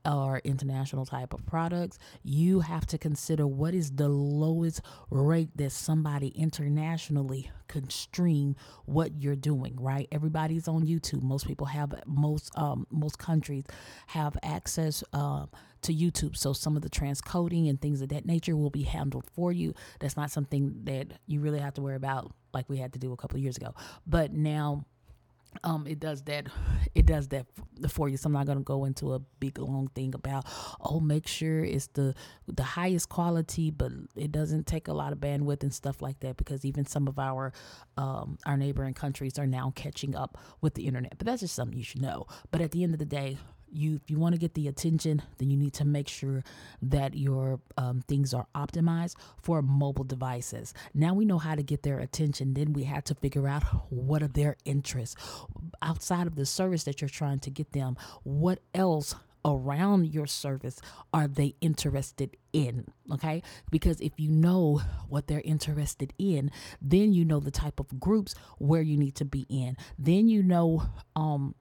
or 0.05 0.39
international 0.43 1.05
type 1.05 1.33
of 1.33 1.45
products. 1.45 1.99
You 2.23 2.61
have 2.61 2.85
to 2.87 2.97
consider 2.97 3.45
what 3.45 3.73
is 3.73 3.91
the 3.91 4.09
lowest 4.09 4.81
rate 5.09 5.55
that 5.57 5.71
somebody 5.71 6.29
internationally 6.29 7.51
can 7.67 7.89
stream 7.89 8.55
what 8.85 9.21
you're 9.21 9.35
doing 9.35 9.75
right? 9.79 10.07
Everybody's 10.11 10.67
on 10.67 10.85
youtube. 10.85 11.21
Most 11.21 11.47
people 11.47 11.67
have 11.67 11.93
most 12.05 12.57
um, 12.57 12.87
most 12.89 13.19
countries 13.19 13.65
have 14.07 14.37
access 14.43 15.03
um, 15.13 15.49
to 15.83 15.93
YouTube. 15.93 16.35
So 16.35 16.53
some 16.53 16.75
of 16.75 16.81
the 16.81 16.89
transcoding 16.89 17.69
and 17.69 17.81
things 17.81 18.01
of 18.01 18.09
that 18.09 18.25
nature 18.25 18.55
will 18.55 18.69
be 18.69 18.83
handled 18.83 19.25
for 19.35 19.51
you. 19.51 19.73
That's 19.99 20.17
not 20.17 20.31
something 20.31 20.81
that 20.83 21.13
you 21.27 21.39
really 21.39 21.59
have 21.59 21.73
to 21.75 21.81
worry 21.81 21.95
about 21.95 22.31
like 22.53 22.69
we 22.69 22.77
had 22.77 22.93
to 22.93 22.99
do 22.99 23.13
a 23.13 23.17
couple 23.17 23.39
years 23.39 23.57
ago. 23.57 23.73
But 24.05 24.33
now 24.33 24.85
um 25.63 25.85
it 25.87 25.99
does 25.99 26.21
that 26.23 26.47
it 26.95 27.05
does 27.05 27.27
that 27.29 27.45
for 27.89 28.09
you 28.09 28.17
so 28.17 28.27
i'm 28.27 28.33
not 28.33 28.45
going 28.45 28.57
to 28.57 28.63
go 28.63 28.85
into 28.85 29.13
a 29.13 29.19
big 29.39 29.57
long 29.59 29.87
thing 29.89 30.13
about 30.15 30.45
oh 30.81 30.99
make 30.99 31.27
sure 31.27 31.63
it's 31.63 31.87
the 31.87 32.13
the 32.47 32.63
highest 32.63 33.09
quality 33.09 33.69
but 33.69 33.91
it 34.15 34.31
doesn't 34.31 34.65
take 34.65 34.87
a 34.87 34.93
lot 34.93 35.13
of 35.13 35.19
bandwidth 35.19 35.63
and 35.63 35.73
stuff 35.73 36.01
like 36.01 36.19
that 36.21 36.37
because 36.37 36.65
even 36.65 36.85
some 36.85 37.07
of 37.07 37.19
our 37.19 37.53
um 37.97 38.37
our 38.45 38.57
neighboring 38.57 38.93
countries 38.93 39.37
are 39.37 39.47
now 39.47 39.71
catching 39.75 40.15
up 40.15 40.37
with 40.61 40.73
the 40.73 40.85
internet 40.87 41.13
but 41.17 41.27
that's 41.27 41.41
just 41.41 41.55
something 41.55 41.77
you 41.77 41.83
should 41.83 42.01
know 42.01 42.25
but 42.51 42.61
at 42.61 42.71
the 42.71 42.83
end 42.83 42.93
of 42.93 42.99
the 42.99 43.05
day 43.05 43.37
you 43.73 43.95
if 43.95 44.09
you 44.09 44.19
want 44.19 44.33
to 44.33 44.39
get 44.39 44.53
the 44.53 44.67
attention 44.67 45.21
then 45.37 45.49
you 45.49 45.57
need 45.57 45.73
to 45.73 45.85
make 45.85 46.07
sure 46.07 46.43
that 46.81 47.15
your 47.15 47.59
um, 47.77 48.01
things 48.07 48.33
are 48.33 48.47
optimized 48.55 49.15
for 49.41 49.61
mobile 49.61 50.03
devices. 50.03 50.73
Now 50.93 51.13
we 51.13 51.25
know 51.25 51.39
how 51.39 51.55
to 51.55 51.63
get 51.63 51.83
their 51.83 51.99
attention 51.99 52.53
then 52.53 52.73
we 52.73 52.83
have 52.83 53.03
to 53.05 53.15
figure 53.15 53.47
out 53.47 53.63
what 53.91 54.21
are 54.23 54.27
their 54.27 54.55
interests. 54.65 55.15
Outside 55.81 56.27
of 56.27 56.35
the 56.35 56.45
service 56.45 56.83
that 56.83 57.01
you're 57.01 57.09
trying 57.09 57.39
to 57.39 57.49
get 57.49 57.71
them 57.71 57.97
what 58.23 58.59
else 58.73 59.15
around 59.45 60.07
your 60.13 60.25
service 60.25 60.79
are 61.13 61.27
they 61.27 61.55
interested 61.59 62.37
in 62.53 62.85
okay? 63.11 63.41
Because 63.69 63.99
if 63.99 64.13
you 64.17 64.29
know 64.29 64.81
what 65.09 65.27
they're 65.27 65.41
interested 65.43 66.13
in 66.17 66.51
then 66.81 67.13
you 67.13 67.25
know 67.25 67.39
the 67.39 67.51
type 67.51 67.79
of 67.79 67.99
groups 67.99 68.35
where 68.57 68.81
you 68.81 68.97
need 68.97 69.15
to 69.15 69.25
be 69.25 69.45
in. 69.49 69.75
Then 69.97 70.27
you 70.27 70.43
know 70.43 70.83
um 71.15 71.55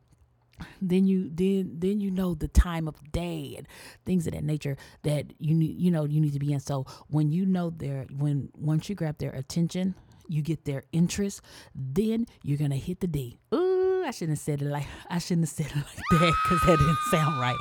then 0.81 1.07
you 1.07 1.31
then 1.33 1.77
then 1.79 2.01
you 2.01 2.11
know 2.11 2.35
the 2.35 2.49
time 2.49 2.89
of 2.89 3.13
day 3.13 3.55
and 3.57 3.67
things 4.05 4.27
of 4.27 4.33
that 4.35 4.45
nature 4.45 4.77
that 5.03 5.27
you 5.39 5.55
need 5.55 5.79
you 5.79 5.91
know 5.91 6.05
you 6.05 6.21
need 6.21 6.33
to 6.33 6.39
be 6.39 6.53
in. 6.53 6.61
So 6.61 6.87
when 7.09 7.31
you 7.31 7.47
know 7.47 7.71
their 7.71 8.07
when 8.17 8.51
once 8.57 8.89
you 8.89 8.95
grab 8.95 9.19
their 9.19 9.33
attention 9.33 9.95
you 10.29 10.41
get 10.41 10.65
their 10.65 10.85
interest 10.93 11.43
then 11.75 12.27
you're 12.43 12.59
gonna 12.59 12.77
hit 12.77 13.01
the 13.01 13.07
d. 13.07 13.39
Ooh 13.55 14.05
i 14.05 14.11
shouldn't 14.11 14.37
have 14.37 14.45
said 14.45 14.63
it 14.63 14.69
like 14.69 14.87
i 15.11 15.19
shouldn't 15.19 15.49
have 15.49 15.55
said 15.55 15.67
it 15.67 15.77
like 15.77 16.21
that 16.21 16.35
because 16.45 16.61
that 16.67 16.79
didn't 16.79 16.99
sound 17.11 17.41
right. 17.41 17.57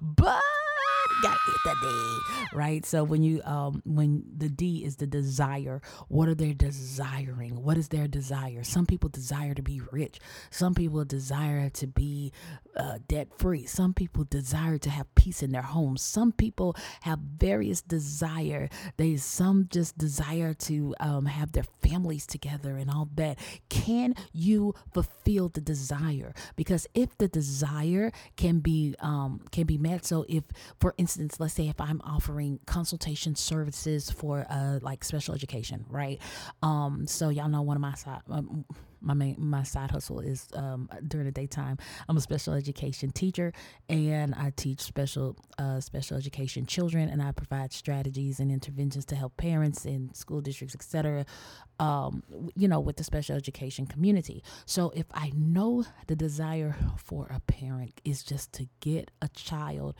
But 0.00 0.42
got 1.22 1.36
hit 1.46 1.56
the 1.64 1.74
D, 1.80 2.56
right? 2.56 2.84
So 2.84 3.04
when 3.04 3.22
you 3.22 3.42
um 3.44 3.82
when 3.84 4.24
the 4.36 4.48
D 4.48 4.84
is 4.84 4.96
the 4.96 5.06
desire, 5.06 5.80
what 6.08 6.28
are 6.28 6.34
they 6.34 6.52
desiring? 6.52 7.62
What 7.62 7.78
is 7.78 7.88
their 7.88 8.06
desire? 8.06 8.62
Some 8.62 8.86
people 8.86 9.08
desire 9.08 9.54
to 9.54 9.62
be 9.62 9.80
rich. 9.90 10.18
Some 10.50 10.74
people 10.74 11.04
desire 11.04 11.70
to 11.70 11.86
be 11.86 12.32
uh, 12.76 12.98
debt 13.08 13.28
free. 13.38 13.66
Some 13.66 13.94
people 13.94 14.24
desire 14.24 14.78
to 14.78 14.90
have 14.90 15.12
peace 15.14 15.42
in 15.42 15.52
their 15.52 15.62
homes. 15.62 16.02
Some 16.02 16.32
people 16.32 16.76
have 17.02 17.18
various 17.18 17.80
desire. 17.80 18.68
They 18.96 19.16
some 19.16 19.68
just 19.70 19.96
desire 19.98 20.54
to 20.54 20.94
um, 21.00 21.26
have 21.26 21.52
their 21.52 21.64
families 21.82 22.26
together 22.26 22.76
and 22.76 22.90
all 22.90 23.08
that. 23.14 23.38
Can 23.68 24.14
you 24.32 24.74
fulfill 24.92 25.48
the 25.48 25.60
desire? 25.60 26.34
Because 26.56 26.86
if 26.94 27.16
the 27.18 27.28
desire 27.28 28.12
can 28.36 28.60
be 28.60 28.94
um, 29.00 29.40
can 29.50 29.64
be 29.64 29.78
met, 29.78 30.04
so 30.04 30.24
if 30.28 30.44
for 30.78 30.94
instance, 30.98 31.05
let's 31.38 31.54
say 31.54 31.68
if 31.68 31.80
I'm 31.80 32.00
offering 32.04 32.60
consultation 32.66 33.34
services 33.34 34.10
for 34.10 34.46
uh, 34.48 34.78
like 34.82 35.04
special 35.04 35.34
education, 35.34 35.84
right? 35.88 36.20
Um, 36.62 37.06
so 37.06 37.28
y'all 37.28 37.48
know 37.48 37.62
one 37.62 37.76
of 37.76 37.80
my 37.80 37.94
side. 37.94 38.20
Um, 38.30 38.64
my 39.00 39.14
main 39.14 39.36
my 39.38 39.62
side 39.62 39.90
hustle 39.90 40.20
is 40.20 40.48
um, 40.54 40.88
during 41.06 41.26
the 41.26 41.32
daytime. 41.32 41.78
I'm 42.08 42.16
a 42.16 42.20
special 42.20 42.54
education 42.54 43.10
teacher, 43.10 43.52
and 43.88 44.34
I 44.34 44.52
teach 44.56 44.80
special 44.80 45.36
uh, 45.58 45.80
special 45.80 46.16
education 46.16 46.66
children, 46.66 47.08
and 47.08 47.22
I 47.22 47.32
provide 47.32 47.72
strategies 47.72 48.40
and 48.40 48.50
interventions 48.50 49.04
to 49.06 49.16
help 49.16 49.36
parents 49.36 49.84
in 49.86 50.12
school 50.14 50.40
districts, 50.40 50.74
etc. 50.74 51.24
Um, 51.78 52.22
you 52.56 52.68
know, 52.68 52.80
with 52.80 52.96
the 52.96 53.04
special 53.04 53.36
education 53.36 53.86
community. 53.86 54.42
So 54.64 54.92
if 54.96 55.06
I 55.12 55.30
know 55.34 55.84
the 56.06 56.16
desire 56.16 56.74
for 56.96 57.28
a 57.30 57.40
parent 57.40 58.00
is 58.04 58.22
just 58.22 58.52
to 58.54 58.66
get 58.80 59.10
a 59.20 59.28
child 59.28 59.94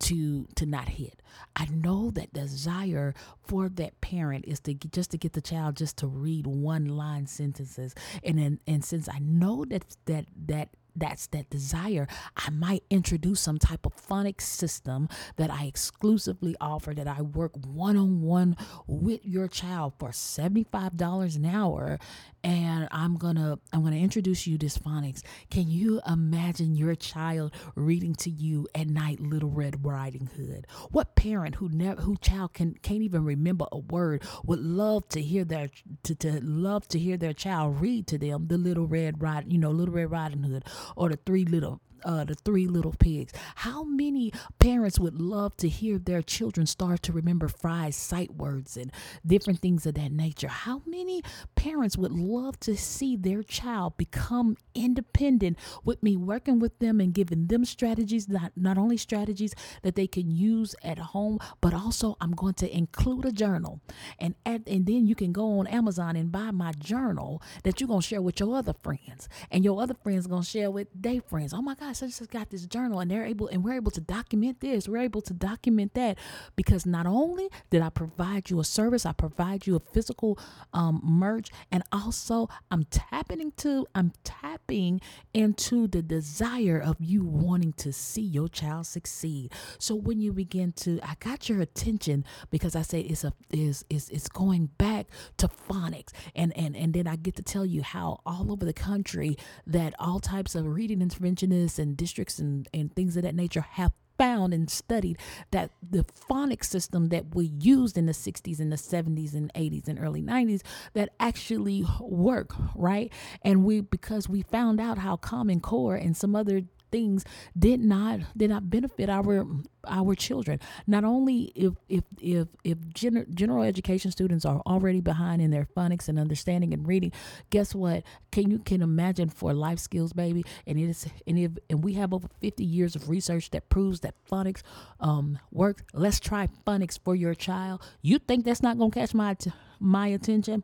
to 0.00 0.46
to 0.56 0.66
not 0.66 0.88
hit. 0.90 1.22
I 1.54 1.66
know 1.66 2.10
that 2.12 2.32
desire 2.32 3.14
for 3.46 3.68
that 3.68 4.00
parent 4.00 4.44
is 4.46 4.60
to 4.60 4.74
get, 4.74 4.92
just 4.92 5.10
to 5.12 5.18
get 5.18 5.32
the 5.32 5.40
child 5.40 5.76
just 5.76 5.96
to 5.98 6.06
read 6.06 6.46
one 6.46 6.86
line 6.86 7.26
sentences, 7.26 7.94
and 8.22 8.38
then 8.38 8.60
and 8.66 8.84
since 8.84 9.08
I 9.08 9.18
know 9.18 9.64
that 9.66 9.84
that 10.06 10.26
that 10.46 10.70
that's 10.96 11.26
that 11.28 11.50
desire, 11.50 12.06
I 12.36 12.50
might 12.50 12.82
introduce 12.90 13.40
some 13.40 13.58
type 13.58 13.86
of 13.86 13.94
phonics 13.96 14.42
system 14.42 15.08
that 15.36 15.50
I 15.50 15.64
exclusively 15.64 16.56
offer 16.60 16.94
that 16.94 17.06
I 17.06 17.22
work 17.22 17.52
one 17.66 17.96
on 17.96 18.22
one 18.22 18.56
with 18.86 19.24
your 19.24 19.48
child 19.48 19.94
for 19.98 20.10
$75 20.10 21.36
an 21.36 21.44
hour 21.44 21.98
and 22.46 22.86
I'm 22.92 23.16
gonna 23.16 23.58
I'm 23.72 23.82
gonna 23.82 23.96
introduce 23.96 24.46
you 24.46 24.56
this 24.56 24.78
phonics. 24.78 25.22
Can 25.50 25.68
you 25.68 26.00
imagine 26.06 26.76
your 26.76 26.94
child 26.94 27.52
reading 27.74 28.14
to 28.16 28.30
you 28.30 28.68
at 28.72 28.86
night 28.86 29.18
Little 29.18 29.50
Red 29.50 29.84
Riding 29.84 30.30
Hood? 30.36 30.68
What 30.92 31.16
parent 31.16 31.56
who 31.56 31.68
never 31.68 32.02
who 32.02 32.16
child 32.18 32.54
can 32.54 32.74
can't 32.74 33.02
even 33.02 33.24
remember 33.24 33.66
a 33.72 33.78
word 33.78 34.22
would 34.44 34.60
love 34.60 35.08
to 35.08 35.20
hear 35.20 35.44
their 35.44 35.70
to, 36.04 36.14
to 36.14 36.40
love 36.40 36.86
to 36.88 37.00
hear 37.00 37.16
their 37.16 37.32
child 37.32 37.80
read 37.80 38.06
to 38.06 38.18
them 38.18 38.46
the 38.46 38.58
Little 38.58 38.86
Red 38.86 39.20
Ride 39.20 39.50
you 39.50 39.58
know 39.58 39.72
Little 39.72 39.94
Red 39.94 40.12
Riding 40.12 40.44
Hood 40.44 40.64
or 40.94 41.08
the 41.08 41.18
Three 41.24 41.44
Little 41.44 41.80
uh, 42.04 42.24
the 42.24 42.34
three 42.34 42.66
little 42.66 42.94
pigs. 42.98 43.32
How 43.56 43.84
many 43.84 44.32
parents 44.58 44.98
would 44.98 45.20
love 45.20 45.56
to 45.58 45.68
hear 45.68 45.98
their 45.98 46.22
children 46.22 46.66
start 46.66 47.02
to 47.02 47.12
remember 47.12 47.48
Fry's 47.48 47.96
sight 47.96 48.34
words 48.34 48.76
and 48.76 48.92
different 49.26 49.60
things 49.60 49.86
of 49.86 49.94
that 49.94 50.12
nature? 50.12 50.48
How 50.48 50.82
many 50.86 51.22
parents 51.54 51.96
would 51.96 52.12
love 52.12 52.58
to 52.60 52.76
see 52.76 53.16
their 53.16 53.42
child 53.42 53.96
become 53.96 54.56
independent 54.74 55.58
with 55.84 56.02
me 56.02 56.16
working 56.16 56.58
with 56.58 56.78
them 56.78 57.00
and 57.00 57.14
giving 57.14 57.46
them 57.46 57.64
strategies, 57.64 58.28
not, 58.28 58.52
not 58.56 58.78
only 58.78 58.96
strategies 58.96 59.54
that 59.82 59.94
they 59.94 60.06
can 60.06 60.30
use 60.30 60.74
at 60.82 60.98
home, 60.98 61.38
but 61.60 61.74
also 61.74 62.16
I'm 62.20 62.32
going 62.32 62.54
to 62.54 62.76
include 62.76 63.24
a 63.24 63.32
journal. 63.32 63.80
And, 64.18 64.34
at, 64.44 64.66
and 64.66 64.86
then 64.86 65.06
you 65.06 65.14
can 65.14 65.32
go 65.32 65.58
on 65.58 65.66
Amazon 65.66 66.16
and 66.16 66.32
buy 66.32 66.50
my 66.50 66.72
journal 66.72 67.42
that 67.62 67.80
you're 67.80 67.88
going 67.88 68.00
to 68.00 68.06
share 68.06 68.22
with 68.22 68.40
your 68.40 68.56
other 68.56 68.74
friends. 68.82 69.28
And 69.50 69.64
your 69.64 69.80
other 69.80 69.94
friends 69.94 70.26
going 70.26 70.42
to 70.42 70.48
share 70.48 70.70
with 70.70 70.88
their 70.94 71.20
friends. 71.20 71.52
Oh 71.52 71.62
my 71.62 71.74
God, 71.74 71.85
such 71.92 72.18
has 72.18 72.26
got 72.26 72.50
this 72.50 72.66
journal 72.66 73.00
and 73.00 73.10
they're 73.10 73.24
able 73.24 73.48
and 73.48 73.64
we're 73.64 73.74
able 73.74 73.90
to 73.92 74.00
document 74.00 74.60
this. 74.60 74.88
We're 74.88 74.98
able 74.98 75.22
to 75.22 75.34
document 75.34 75.94
that 75.94 76.18
because 76.56 76.86
not 76.86 77.06
only 77.06 77.48
did 77.70 77.82
i 77.82 77.88
provide 77.88 78.50
you 78.50 78.60
a 78.60 78.64
service 78.64 79.06
i 79.06 79.12
provide 79.12 79.66
you 79.66 79.76
a 79.76 79.80
physical 79.80 80.38
um, 80.72 81.00
merch 81.02 81.50
and 81.70 81.82
also 81.92 82.48
i'm 82.70 82.84
tapping 82.84 83.40
into 83.40 83.86
i'm 83.94 84.12
tapping 84.24 85.00
into 85.34 85.86
the 85.86 86.02
desire 86.02 86.78
of 86.78 86.96
you 87.00 87.24
wanting 87.24 87.72
to 87.74 87.92
see 87.92 88.22
your 88.22 88.48
child 88.48 88.86
succeed. 88.86 89.52
So 89.78 89.94
when 89.94 90.20
you 90.20 90.32
begin 90.32 90.72
to 90.72 90.98
i 91.02 91.14
got 91.20 91.48
your 91.48 91.60
attention 91.60 92.24
because 92.50 92.74
i 92.74 92.82
say 92.82 93.00
it's 93.00 93.24
a 93.24 93.32
is 93.50 93.84
is 93.90 94.08
it's 94.10 94.28
going 94.28 94.70
back 94.78 95.06
to 95.38 95.48
phonics. 95.48 96.12
And 96.34 96.56
and 96.56 96.76
and 96.76 96.94
then 96.94 97.06
i 97.06 97.16
get 97.16 97.36
to 97.36 97.42
tell 97.42 97.66
you 97.66 97.82
how 97.82 98.20
all 98.24 98.50
over 98.50 98.64
the 98.64 98.72
country 98.72 99.36
that 99.66 99.94
all 99.98 100.20
types 100.20 100.54
of 100.54 100.66
reading 100.66 101.00
interventionists 101.00 101.75
and 101.78 101.96
districts 101.96 102.38
and, 102.38 102.68
and 102.72 102.94
things 102.94 103.16
of 103.16 103.22
that 103.22 103.34
nature 103.34 103.62
have 103.72 103.92
found 104.18 104.54
and 104.54 104.70
studied 104.70 105.18
that 105.50 105.70
the 105.82 106.04
phonic 106.14 106.64
system 106.64 107.08
that 107.10 107.34
we 107.34 107.46
used 107.58 107.98
in 107.98 108.06
the 108.06 108.12
60s 108.12 108.58
and 108.58 108.72
the 108.72 108.76
70s 108.76 109.34
and 109.34 109.52
80s 109.54 109.88
and 109.88 109.98
early 109.98 110.22
90s 110.22 110.62
that 110.94 111.10
actually 111.20 111.84
work 112.00 112.54
right? 112.74 113.12
And 113.42 113.64
we 113.64 113.80
because 113.80 114.28
we 114.28 114.42
found 114.42 114.80
out 114.80 114.98
how 114.98 115.16
common 115.16 115.60
core 115.60 115.96
and 115.96 116.16
some 116.16 116.34
other 116.34 116.62
things 116.90 117.24
did 117.58 117.80
not 117.80 118.20
did 118.36 118.50
not 118.50 118.68
benefit 118.70 119.08
our 119.08 119.46
our 119.88 120.14
children. 120.14 120.58
Not 120.86 121.04
only 121.04 121.52
if 121.54 121.74
if 121.88 122.04
if 122.20 122.48
if 122.64 122.78
gen- 122.88 123.26
general 123.34 123.62
education 123.62 124.10
students 124.10 124.44
are 124.44 124.60
already 124.66 125.00
behind 125.00 125.42
in 125.42 125.50
their 125.50 125.64
phonics 125.76 126.08
and 126.08 126.18
understanding 126.18 126.72
and 126.74 126.86
reading, 126.86 127.12
guess 127.50 127.74
what? 127.74 128.02
Can 128.32 128.50
you 128.50 128.58
can 128.58 128.82
imagine 128.82 129.28
for 129.28 129.52
life 129.52 129.78
skills, 129.78 130.12
baby? 130.12 130.44
And 130.66 130.78
it 130.78 130.88
is 130.88 131.06
and 131.26 131.38
if 131.38 131.52
and 131.70 131.84
we 131.84 131.94
have 131.94 132.12
over 132.12 132.28
50 132.40 132.64
years 132.64 132.96
of 132.96 133.08
research 133.08 133.50
that 133.50 133.68
proves 133.68 134.00
that 134.00 134.14
phonics 134.30 134.62
um 135.00 135.38
works. 135.52 135.82
Let's 135.92 136.20
try 136.20 136.48
phonics 136.66 136.98
for 137.02 137.14
your 137.14 137.34
child. 137.34 137.82
You 138.02 138.18
think 138.18 138.44
that's 138.44 138.62
not 138.62 138.78
gonna 138.78 138.90
catch 138.90 139.14
my 139.14 139.34
t- 139.34 139.52
my 139.80 140.08
attention? 140.08 140.62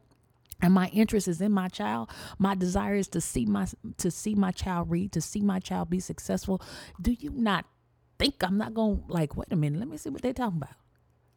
And 0.62 0.72
my 0.72 0.86
interest 0.88 1.28
is 1.28 1.40
in 1.40 1.52
my 1.52 1.68
child. 1.68 2.08
My 2.38 2.54
desire 2.54 2.94
is 2.94 3.08
to 3.08 3.20
see 3.20 3.44
my 3.44 3.66
to 3.98 4.10
see 4.10 4.34
my 4.34 4.52
child 4.52 4.90
read 4.90 5.12
to 5.12 5.20
see 5.20 5.42
my 5.42 5.58
child 5.58 5.90
be 5.90 6.00
successful. 6.00 6.62
Do 7.00 7.12
you 7.12 7.30
not 7.30 7.66
think 8.18 8.36
i'm 8.44 8.56
not 8.56 8.72
gonna 8.72 9.00
like 9.08 9.36
wait 9.36 9.48
a 9.50 9.56
minute 9.56 9.80
let 9.80 9.88
me 9.88 9.96
see 9.96 10.08
what 10.08 10.22
they're 10.22 10.32
talking 10.32 10.58
about. 10.58 10.76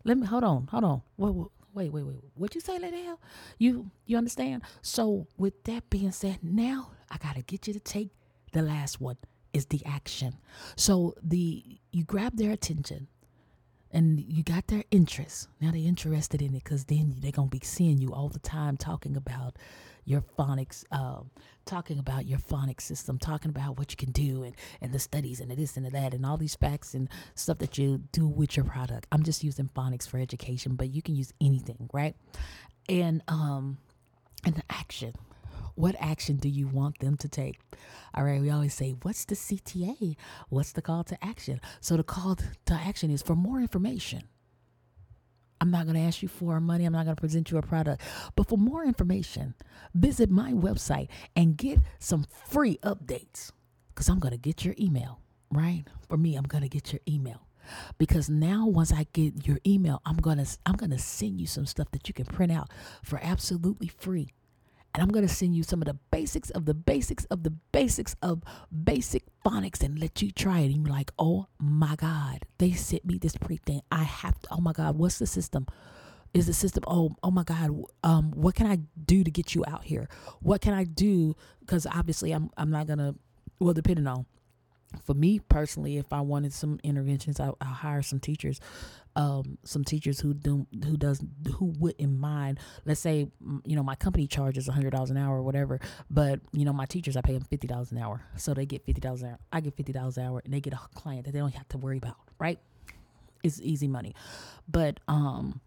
Let 0.03 0.17
me 0.17 0.27
hold 0.27 0.43
on 0.43 0.67
hold 0.67 0.83
on. 0.83 1.01
Wait 1.17 1.33
wait 1.73 1.91
wait 1.91 2.05
wait. 2.05 2.23
What 2.35 2.53
you 2.55 2.61
say 2.61 2.79
hell 2.79 3.19
you 3.57 3.89
you 4.05 4.17
understand? 4.17 4.61
So 4.81 5.27
with 5.37 5.63
that 5.63 5.89
being 5.89 6.11
said 6.11 6.39
now 6.43 6.91
i 7.09 7.17
gotta 7.17 7.41
get 7.41 7.67
you 7.67 7.73
to 7.73 7.79
take 7.79 8.09
the 8.53 8.61
last 8.61 9.01
one 9.01 9.17
is 9.53 9.65
the 9.67 9.83
action. 9.85 10.35
So 10.75 11.15
the 11.23 11.79
you 11.91 12.03
grab 12.03 12.37
their 12.37 12.51
attention 12.51 13.07
and 13.95 14.19
you 14.27 14.43
got 14.43 14.67
their 14.67 14.83
interest. 14.91 15.47
Now 15.61 15.71
they're 15.71 15.79
interested 15.79 16.41
in 16.41 16.49
it 16.49 16.65
because 16.65 16.83
then 16.83 17.15
they're 17.19 17.31
gonna 17.31 17.47
be 17.47 17.61
seeing 17.63 17.97
you 17.97 18.13
all 18.13 18.27
the 18.27 18.39
time 18.39 18.75
talking 18.75 19.15
about 19.15 19.55
your 20.03 20.21
phonics, 20.37 20.83
um, 20.91 21.31
talking 21.65 21.97
about 21.97 22.25
your 22.27 22.37
phonics 22.37 22.81
system, 22.81 23.17
talking 23.17 23.49
about 23.49 23.79
what 23.79 23.91
you 23.91 23.97
can 23.97 24.11
do 24.11 24.43
and 24.43 24.53
and 24.81 24.91
the 24.91 24.99
studies 24.99 25.39
and 25.39 25.49
the 25.49 25.55
this 25.55 25.77
and 25.77 25.85
the 25.85 25.89
that 25.91 26.13
and 26.13 26.25
all 26.25 26.35
these 26.35 26.55
facts 26.55 26.93
and 26.93 27.07
stuff 27.35 27.57
that 27.59 27.77
you 27.77 28.03
do 28.11 28.27
with 28.27 28.57
your 28.57 28.65
product. 28.65 29.07
I'm 29.13 29.23
just 29.23 29.45
using 29.45 29.69
phonics 29.73 30.07
for 30.07 30.19
education, 30.19 30.75
but 30.75 30.89
you 30.89 31.01
can 31.01 31.15
use 31.15 31.31
anything, 31.39 31.89
right? 31.93 32.15
And 32.89 33.23
um, 33.29 33.77
and 34.43 34.55
the 34.55 34.63
action 34.69 35.13
what 35.75 35.95
action 35.99 36.37
do 36.37 36.49
you 36.49 36.67
want 36.67 36.99
them 36.99 37.17
to 37.17 37.27
take? 37.27 37.59
All 38.13 38.23
right, 38.23 38.41
we 38.41 38.49
always 38.49 38.73
say, 38.73 38.95
What's 39.01 39.25
the 39.25 39.35
CTA? 39.35 40.15
What's 40.49 40.71
the 40.71 40.81
call 40.81 41.03
to 41.05 41.23
action? 41.23 41.61
So 41.81 41.97
the 41.97 42.03
call 42.03 42.35
to 42.35 42.73
action 42.73 43.11
is 43.11 43.21
for 43.21 43.35
more 43.35 43.59
information. 43.59 44.23
I'm 45.61 45.71
not 45.71 45.85
going 45.85 45.95
to 45.95 46.01
ask 46.01 46.21
you 46.21 46.27
for 46.27 46.59
money. 46.59 46.85
I'm 46.85 46.93
not 46.93 47.05
going 47.05 47.15
to 47.15 47.19
present 47.19 47.49
you 47.49 47.57
a 47.57 47.61
product. 47.61 48.01
But 48.35 48.47
for 48.47 48.57
more 48.57 48.83
information, 48.83 49.55
visit 49.93 50.29
my 50.29 50.51
website 50.51 51.07
and 51.35 51.57
get 51.57 51.79
some 51.99 52.25
free 52.47 52.77
updates 52.83 53.51
because 53.89 54.09
I'm 54.09 54.19
going 54.19 54.33
to 54.33 54.37
get 54.37 54.65
your 54.65 54.75
email, 54.79 55.19
right? 55.51 55.85
For 56.09 56.17
me, 56.17 56.35
I'm 56.35 56.43
going 56.43 56.63
to 56.63 56.69
get 56.69 56.91
your 56.91 56.99
email 57.07 57.47
because 57.97 58.29
now 58.29 58.67
once 58.67 58.91
I 58.91 59.07
get 59.13 59.47
your 59.47 59.59
email, 59.65 60.01
I'm 60.05 60.17
going 60.17 60.37
to 60.37 60.57
I'm 60.65 60.75
going 60.75 60.91
to 60.91 60.99
send 60.99 61.39
you 61.39 61.47
some 61.47 61.65
stuff 61.65 61.89
that 61.91 62.07
you 62.07 62.13
can 62.13 62.25
print 62.25 62.51
out 62.51 62.69
for 63.01 63.19
absolutely 63.23 63.87
free 63.87 64.31
and 64.95 65.01
I'm 65.01 65.09
going 65.09 65.27
to 65.27 65.33
send 65.33 65.53
you 65.53 65.63
some 65.63 65.81
of 65.81 65.87
the 65.87 65.97
basics 66.09 66.51
of 66.51 66.63
the 66.63 66.73
basics 66.73 67.25
of 67.25 67.43
the 67.43 67.49
basics 67.49 68.15
of 68.21 68.41
basic 68.71 69.23
phonics 69.45 69.83
and 69.83 69.99
let 69.99 70.21
you 70.21 70.31
try 70.31 70.59
it. 70.59 70.67
And 70.67 70.87
you're 70.87 70.95
like, 70.95 71.11
oh 71.19 71.47
my 71.59 71.95
God, 71.97 72.45
they 72.59 72.71
sent 72.71 73.03
me 73.03 73.17
this 73.17 73.35
pre 73.35 73.57
thing. 73.57 73.81
I 73.91 74.03
have 74.03 74.39
to, 74.39 74.47
oh 74.51 74.61
my 74.61 74.71
God, 74.71 74.97
what's 74.97 75.19
the 75.19 75.27
system? 75.27 75.67
Is 76.33 76.47
the 76.47 76.53
system, 76.53 76.85
oh, 76.87 77.13
oh 77.23 77.29
my 77.31 77.43
God, 77.43 77.71
um, 78.05 78.31
what 78.31 78.55
can 78.55 78.67
I 78.67 78.79
do 79.05 79.25
to 79.25 79.29
get 79.29 79.53
you 79.53 79.65
out 79.67 79.83
here? 79.83 80.07
What 80.39 80.61
can 80.61 80.73
I 80.73 80.85
do? 80.85 81.35
Because 81.59 81.85
obviously 81.85 82.31
I'm, 82.31 82.49
I'm 82.55 82.71
not 82.71 82.87
going 82.87 82.99
to, 82.99 83.15
well, 83.59 83.73
depending 83.73 84.07
on, 84.07 84.25
for 85.03 85.13
me 85.13 85.39
personally, 85.39 85.97
if 85.97 86.11
I 86.13 86.21
wanted 86.21 86.53
some 86.53 86.79
interventions, 86.83 87.39
I, 87.39 87.47
will 87.47 87.57
hire 87.61 88.01
some 88.01 88.19
teachers 88.19 88.59
um, 89.15 89.57
some 89.63 89.83
teachers 89.83 90.19
who 90.19 90.33
do 90.33 90.67
who 90.83 90.97
does 90.97 91.21
who 91.55 91.73
wouldn't 91.79 92.19
mind. 92.19 92.59
Let's 92.85 92.99
say 92.99 93.27
you 93.63 93.75
know 93.75 93.83
my 93.83 93.95
company 93.95 94.27
charges 94.27 94.67
hundred 94.67 94.91
dollars 94.91 95.09
an 95.09 95.17
hour 95.17 95.37
or 95.37 95.41
whatever, 95.41 95.79
but 96.09 96.41
you 96.51 96.65
know 96.65 96.73
my 96.73 96.85
teachers 96.85 97.15
I 97.15 97.21
pay 97.21 97.33
them 97.33 97.43
fifty 97.43 97.67
dollars 97.67 97.91
an 97.91 97.97
hour, 97.97 98.21
so 98.35 98.53
they 98.53 98.65
get 98.65 98.85
fifty 98.85 99.01
dollars 99.01 99.21
an 99.21 99.29
hour. 99.29 99.39
I 99.53 99.61
get 99.61 99.75
fifty 99.75 99.93
dollars 99.93 100.17
an 100.17 100.25
hour, 100.25 100.41
and 100.43 100.53
they 100.53 100.59
get 100.59 100.73
a 100.73 100.79
client 100.95 101.25
that 101.25 101.31
they 101.31 101.39
don't 101.39 101.53
have 101.53 101.67
to 101.69 101.77
worry 101.77 101.97
about. 101.97 102.17
Right? 102.39 102.59
It's 103.43 103.61
easy 103.61 103.87
money, 103.87 104.15
but 104.67 104.99
um 105.07 105.61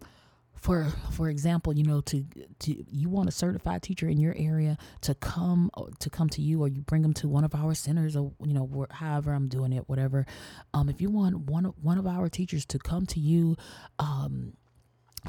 for 0.61 0.87
for 1.11 1.29
example 1.29 1.73
you 1.73 1.83
know 1.83 2.01
to 2.01 2.25
to 2.59 2.83
you 2.89 3.09
want 3.09 3.29
a 3.29 3.31
certified 3.31 3.81
teacher 3.81 4.07
in 4.07 4.17
your 4.17 4.33
area 4.37 4.77
to 5.01 5.15
come 5.15 5.69
uh, 5.75 5.83
to 5.99 6.09
come 6.09 6.29
to 6.29 6.41
you 6.41 6.61
or 6.61 6.67
you 6.67 6.81
bring 6.81 7.01
them 7.01 7.13
to 7.13 7.27
one 7.27 7.43
of 7.43 7.55
our 7.55 7.73
centers 7.73 8.15
or 8.15 8.31
you 8.45 8.53
know 8.53 8.87
however 8.91 9.33
i'm 9.33 9.47
doing 9.47 9.73
it 9.73 9.87
whatever. 9.87 10.25
Um 10.73 10.89
if 10.89 11.01
you 11.01 11.09
want 11.09 11.37
one 11.49 11.65
of 11.65 11.73
one 11.81 11.97
of 11.97 12.07
our 12.07 12.29
teachers 12.29 12.65
to 12.67 12.79
come 12.79 13.05
to 13.07 13.19
you 13.19 13.55
um 13.99 14.53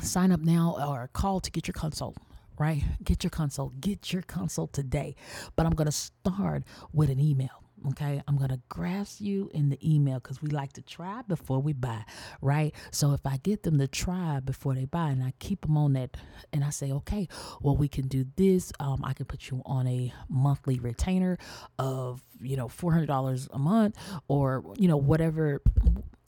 sign 0.02 0.32
up 0.32 0.40
now 0.40 0.76
or 0.86 1.08
call 1.12 1.40
to 1.40 1.50
get 1.50 1.66
your 1.66 1.74
consult 1.74 2.16
right? 2.58 2.82
Get 3.02 3.24
your 3.24 3.30
consult 3.30 3.80
get 3.80 4.12
your 4.12 4.22
consult 4.22 4.72
today. 4.72 5.16
But 5.56 5.66
i'm 5.66 5.72
going 5.74 5.86
to 5.86 5.92
start 5.92 6.64
with 6.92 7.10
an 7.10 7.18
email 7.20 7.64
Okay, 7.88 8.22
I'm 8.28 8.36
gonna 8.36 8.60
grasp 8.68 9.20
you 9.20 9.50
in 9.54 9.70
the 9.70 9.78
email 9.82 10.20
because 10.20 10.42
we 10.42 10.50
like 10.50 10.74
to 10.74 10.82
try 10.82 11.22
before 11.22 11.60
we 11.60 11.72
buy, 11.72 12.04
right? 12.42 12.74
So 12.90 13.12
if 13.12 13.24
I 13.24 13.38
get 13.38 13.62
them 13.62 13.78
to 13.78 13.88
try 13.88 14.40
before 14.40 14.74
they 14.74 14.84
buy, 14.84 15.08
and 15.10 15.22
I 15.22 15.32
keep 15.38 15.62
them 15.62 15.78
on 15.78 15.94
that, 15.94 16.16
and 16.52 16.62
I 16.62 16.70
say, 16.70 16.92
okay, 16.92 17.26
well 17.62 17.76
we 17.76 17.88
can 17.88 18.06
do 18.06 18.26
this. 18.36 18.70
Um, 18.80 19.02
I 19.02 19.14
can 19.14 19.24
put 19.24 19.50
you 19.50 19.62
on 19.64 19.86
a 19.86 20.12
monthly 20.28 20.78
retainer 20.78 21.38
of 21.78 22.22
you 22.40 22.56
know 22.56 22.68
four 22.68 22.92
hundred 22.92 23.06
dollars 23.06 23.48
a 23.52 23.58
month, 23.58 23.96
or 24.28 24.62
you 24.76 24.86
know 24.88 24.98
whatever 24.98 25.62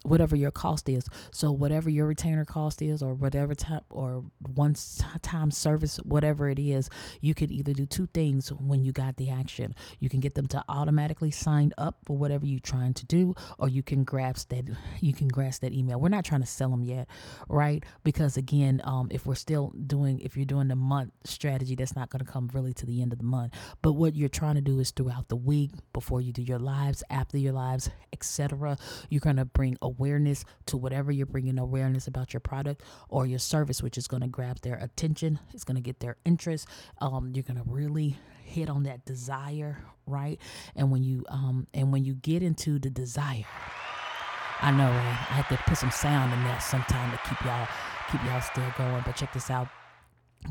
whatever 0.05 0.37
your 0.37 0.51
cost 0.51 0.89
is. 0.89 1.07
So 1.31 1.53
whatever 1.53 1.91
your 1.91 2.07
retainer 2.07 2.45
cost 2.45 2.83
is, 2.83 3.03
or 3.03 3.15
whatever 3.15 3.55
type 3.55 3.85
or 3.91 4.25
one 4.55 4.75
time 5.23 5.51
service, 5.51 5.97
whatever 5.99 6.49
it 6.49 6.59
is, 6.59 6.91
you 7.21 7.35
could 7.35 7.51
either 7.51 7.73
do 7.73 7.87
two 7.87 8.07
things 8.07 8.53
when 8.53 8.85
you 8.85 8.93
got 8.93 9.17
the 9.17 9.31
action. 9.31 9.75
You 10.01 10.09
can 10.09 10.21
get 10.21 10.35
them 10.35 10.47
to 10.49 10.65
automatically 10.69 11.31
sign 11.31 11.73
up 11.79 11.97
for 12.05 12.17
whatever 12.17 12.47
you're 12.47 12.61
trying 12.61 12.95
to 12.95 13.07
do, 13.07 13.35
or 13.59 13.69
you 13.69 13.83
can 13.83 14.05
grasp 14.05 14.49
that 14.51 14.65
you 15.01 15.13
can 15.13 15.29
grasp 15.29 15.63
that 15.63 15.73
email. 15.73 16.01
We're 16.01 16.09
not 16.09 16.25
trying 16.25 16.43
to 16.43 16.47
sell 16.47 16.71
them 16.71 16.83
yet, 16.85 17.09
right? 17.49 17.85
Because 18.05 18.37
again, 18.37 18.81
um, 18.85 19.09
if 19.11 19.27
we're 19.27 19.35
still 19.35 19.73
doing 19.87 20.21
if 20.21 20.37
you're 20.37 20.47
doing 20.47 20.69
the 20.69 20.77
month 20.77 21.13
strategy, 21.25 21.75
that's 21.75 21.97
not 21.97 22.11
going 22.11 22.25
to 22.25 22.31
come 22.31 22.51
really 22.53 22.73
to 22.75 22.87
the 22.87 23.03
end 23.03 23.13
of 23.13 23.19
the 23.19 23.25
month. 23.25 23.55
But 23.83 23.93
what 23.93 24.15
you're 24.17 24.29
trying 24.29 24.57
to 24.57 24.61
do 24.61 24.79
is 24.81 24.91
throughout 24.91 25.29
the 25.29 25.37
week, 25.37 25.71
before 25.93 26.21
you 26.21 26.33
do 26.33 26.43
your 26.43 26.59
lives, 26.59 27.03
after 27.11 27.39
your 27.39 27.53
lives, 27.53 27.91
etc., 28.13 28.77
you're 29.09 29.21
going 29.21 29.37
to 29.37 29.45
bring 29.45 29.77
a 29.83 29.89
awareness 29.99 30.45
to 30.67 30.77
whatever 30.77 31.13
you're 31.13 31.27
bringing 31.27 31.59
awareness 31.59 32.07
about 32.07 32.33
your 32.33 32.41
product 32.41 32.83
or 33.09 33.27
your 33.27 33.39
service, 33.39 33.83
which 33.83 33.99
is 33.99 34.07
going 34.07 34.23
to 34.23 34.29
grab 34.29 34.61
their 34.61 34.77
attention. 34.77 35.39
It's 35.53 35.65
going 35.65 35.77
to 35.77 35.83
get 35.83 36.01
their 36.01 36.17
interest. 36.25 36.69
Um, 37.01 37.33
you're 37.35 37.45
going 37.45 37.63
to 37.63 37.65
really 37.67 38.17
hit 38.45 38.69
on 38.69 38.85
that 38.85 39.05
desire, 39.05 39.79
right? 40.07 40.39
And 40.77 40.91
when 40.91 41.03
you 41.03 41.25
um, 41.29 41.67
and 41.75 41.93
when 41.93 42.05
you 42.05 42.15
get 42.15 42.43
into 42.43 42.79
the 42.79 42.91
desire, 42.91 43.45
I 44.61 44.71
know 44.71 44.91
right? 44.91 45.27
I 45.31 45.35
have 45.35 45.49
to 45.49 45.57
put 45.69 45.79
some 45.79 45.91
sound 45.91 46.33
in 46.33 46.45
there 46.45 46.61
sometime 46.61 47.11
to 47.11 47.19
keep 47.29 47.45
y'all 47.45 47.69
keep 48.11 48.23
y'all 48.25 48.41
still 48.41 48.73
going. 48.77 49.03
But 49.05 49.17
check 49.17 49.33
this 49.33 49.51
out. 49.51 49.69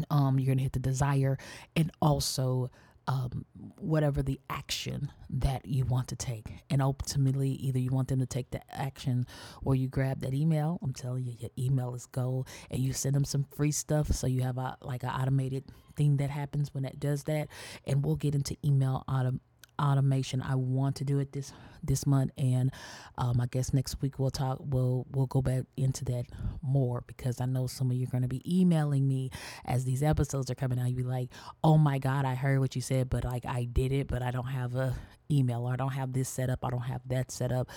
Um, 0.10 0.40
you're 0.40 0.54
gonna 0.54 0.64
hit 0.64 0.74
the 0.74 0.80
desire 0.80 1.38
and 1.76 1.92
also 2.02 2.72
um, 3.12 3.46
whatever 3.78 4.24
the 4.24 4.40
action 4.50 5.12
that 5.30 5.66
you 5.66 5.84
want 5.84 6.08
to 6.08 6.16
take. 6.16 6.48
And 6.70 6.82
ultimately, 6.82 7.52
either 7.52 7.78
you 7.78 7.90
want 7.90 8.08
them 8.08 8.20
to 8.20 8.26
take 8.26 8.52
the 8.52 8.62
action 8.74 9.26
or 9.66 9.76
you 9.76 9.90
grab 9.90 10.22
that 10.22 10.34
email. 10.34 10.80
I'm 10.82 10.94
telling 10.94 11.26
you, 11.26 11.36
your 11.38 11.50
email 11.60 11.94
is 11.94 12.06
gold, 12.06 12.48
and 12.70 12.80
you 12.80 12.94
send 12.94 13.14
them 13.16 13.26
some 13.26 13.44
free 13.44 13.72
stuff. 13.72 14.12
So 14.14 14.28
you 14.28 14.44
have 14.44 14.58
a 14.58 14.78
like 14.82 15.04
an 15.04 15.10
automated 15.10 15.66
thing 15.98 16.18
that 16.18 16.30
happens 16.30 16.74
when 16.74 16.86
it 16.86 17.00
does 17.00 17.24
that. 17.26 17.50
And 17.86 18.06
we'll 18.06 18.16
get 18.16 18.34
into 18.34 18.56
email 18.64 19.04
autom- 19.10 19.42
automation. 19.82 20.42
I 20.42 20.56
want 20.56 20.96
to 20.98 21.04
do 21.04 21.20
it 21.20 21.32
this 21.32 21.54
this 21.84 22.06
month, 22.06 22.32
and 22.38 22.72
um, 23.18 23.42
I 23.42 23.48
guess 23.48 23.74
next 23.74 24.02
week 24.02 24.20
we'll 24.20 24.30
talk. 24.30 24.60
We'll 24.62 25.06
we'll 25.12 25.28
go 25.28 25.42
back 25.42 25.64
into 25.78 26.06
that 26.06 26.26
more 26.62 27.04
because 27.08 27.42
I 27.42 27.46
know 27.46 27.68
some 27.68 27.90
of 27.90 27.98
you 27.98 28.08
are 28.08 28.12
going 28.12 28.24
to 28.24 28.28
be 28.28 28.42
emailing 28.60 29.08
me 29.08 29.32
as 29.66 29.84
these 29.86 30.04
episodes 30.04 30.52
are 30.52 30.56
coming 30.56 30.80
out. 30.80 30.90
You 30.90 30.98
be 30.98 31.04
like, 31.04 31.30
"Oh 31.64 31.78
my 31.78 31.98
God, 31.98 32.26
I 32.26 32.36
heard 32.36 32.60
what 32.60 32.76
you 32.76 32.82
said, 32.82 33.10
but 33.10 33.24
like 33.24 33.46
I 33.46 33.66
did 33.66 33.92
it, 33.92 34.08
but 34.08 34.22
I 34.22 34.32
don't 34.32 34.46
have 34.46 34.76
a 34.76 34.96
email 35.32 35.64
or 35.68 35.74
I 35.74 35.76
don't 35.76 35.94
have 35.94 36.14
this 36.14 36.30
set 36.30 36.50
up. 36.50 36.60
I 36.64 36.70
don't 36.70 36.82
have 36.82 37.02
that 37.08 37.32
set 37.32 37.52
up 37.52 37.70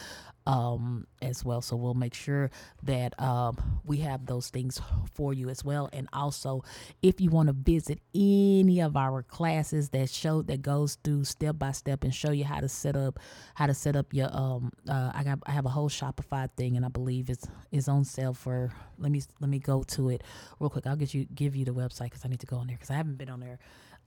um, 0.46 1.06
as 1.22 1.44
well. 1.44 1.62
So 1.62 1.76
we'll 1.76 1.94
make 1.94 2.14
sure 2.14 2.50
that 2.82 3.20
um, 3.20 3.80
we 3.84 3.98
have 3.98 4.26
those 4.26 4.50
things 4.50 4.80
for 5.12 5.32
you 5.32 5.48
as 5.48 5.64
well. 5.64 5.88
And 5.92 6.08
also, 6.12 6.62
if 7.02 7.20
you 7.20 7.30
want 7.30 7.48
to 7.48 7.52
visit 7.54 8.00
any 8.14 8.80
of 8.80 8.96
our 8.96 9.22
classes 9.22 9.90
that 9.90 10.10
show 10.10 10.42
that 10.42 10.62
goes 10.62 10.96
through 11.02 11.24
step 11.24 11.58
by 11.58 11.72
step 11.72 12.04
and 12.04 12.14
show 12.14 12.30
you 12.30 12.44
how 12.44 12.60
to 12.60 12.68
set 12.68 12.96
up 12.96 13.18
how 13.54 13.66
to 13.66 13.74
set 13.74 13.96
up 13.96 14.12
your 14.12 14.28
um 14.32 14.72
uh, 14.88 15.12
I 15.14 15.24
got 15.24 15.38
I 15.46 15.52
have 15.52 15.66
a 15.66 15.70
whole 15.70 15.88
Shopify 15.88 16.48
thing 16.56 16.76
and 16.76 16.84
I 16.84 16.88
believe 16.88 17.30
it's 17.30 17.46
is 17.72 17.88
on 17.88 18.04
sale 18.04 18.34
for 18.34 18.72
let 18.98 19.10
me 19.10 19.22
let 19.40 19.48
me 19.50 19.58
go 19.58 19.82
to 19.82 20.10
it 20.10 20.22
real 20.60 20.70
quick. 20.70 20.86
I'll 20.86 20.96
get 20.96 21.14
you 21.14 21.26
give 21.34 21.56
you 21.56 21.64
the 21.64 21.72
website 21.72 22.04
because 22.04 22.24
I 22.24 22.28
need 22.28 22.40
to 22.40 22.46
go 22.46 22.56
on 22.56 22.66
there 22.66 22.76
because 22.76 22.90
I 22.90 22.94
haven't 22.94 23.16
been 23.16 23.30
on 23.30 23.40
there 23.40 23.58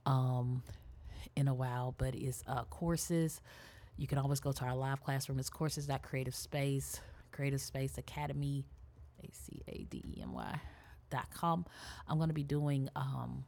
um 0.06 0.62
in 1.38 1.48
a 1.48 1.54
while, 1.54 1.94
but 1.98 2.14
it's 2.16 2.44
uh 2.48 2.64
courses 2.64 3.40
You 3.96 4.06
can 4.08 4.18
always 4.18 4.40
go 4.40 4.52
to 4.52 4.64
our 4.64 4.76
live 4.76 5.02
classroom. 5.02 5.38
It's 5.40 5.50
courses.creative 5.50 6.34
space, 6.34 7.00
creative 7.32 7.60
space 7.62 7.98
academy, 7.98 8.66
A 9.24 9.28
C 9.32 9.62
A 9.68 9.84
D 9.90 10.02
E 10.18 10.22
M 10.22 10.32
Y 10.34 10.60
dot 11.10 11.28
com. 11.34 11.66
I'm 12.08 12.18
going 12.18 12.30
to 12.30 12.34
be 12.34 12.44
doing, 12.44 12.88
um, 12.96 13.44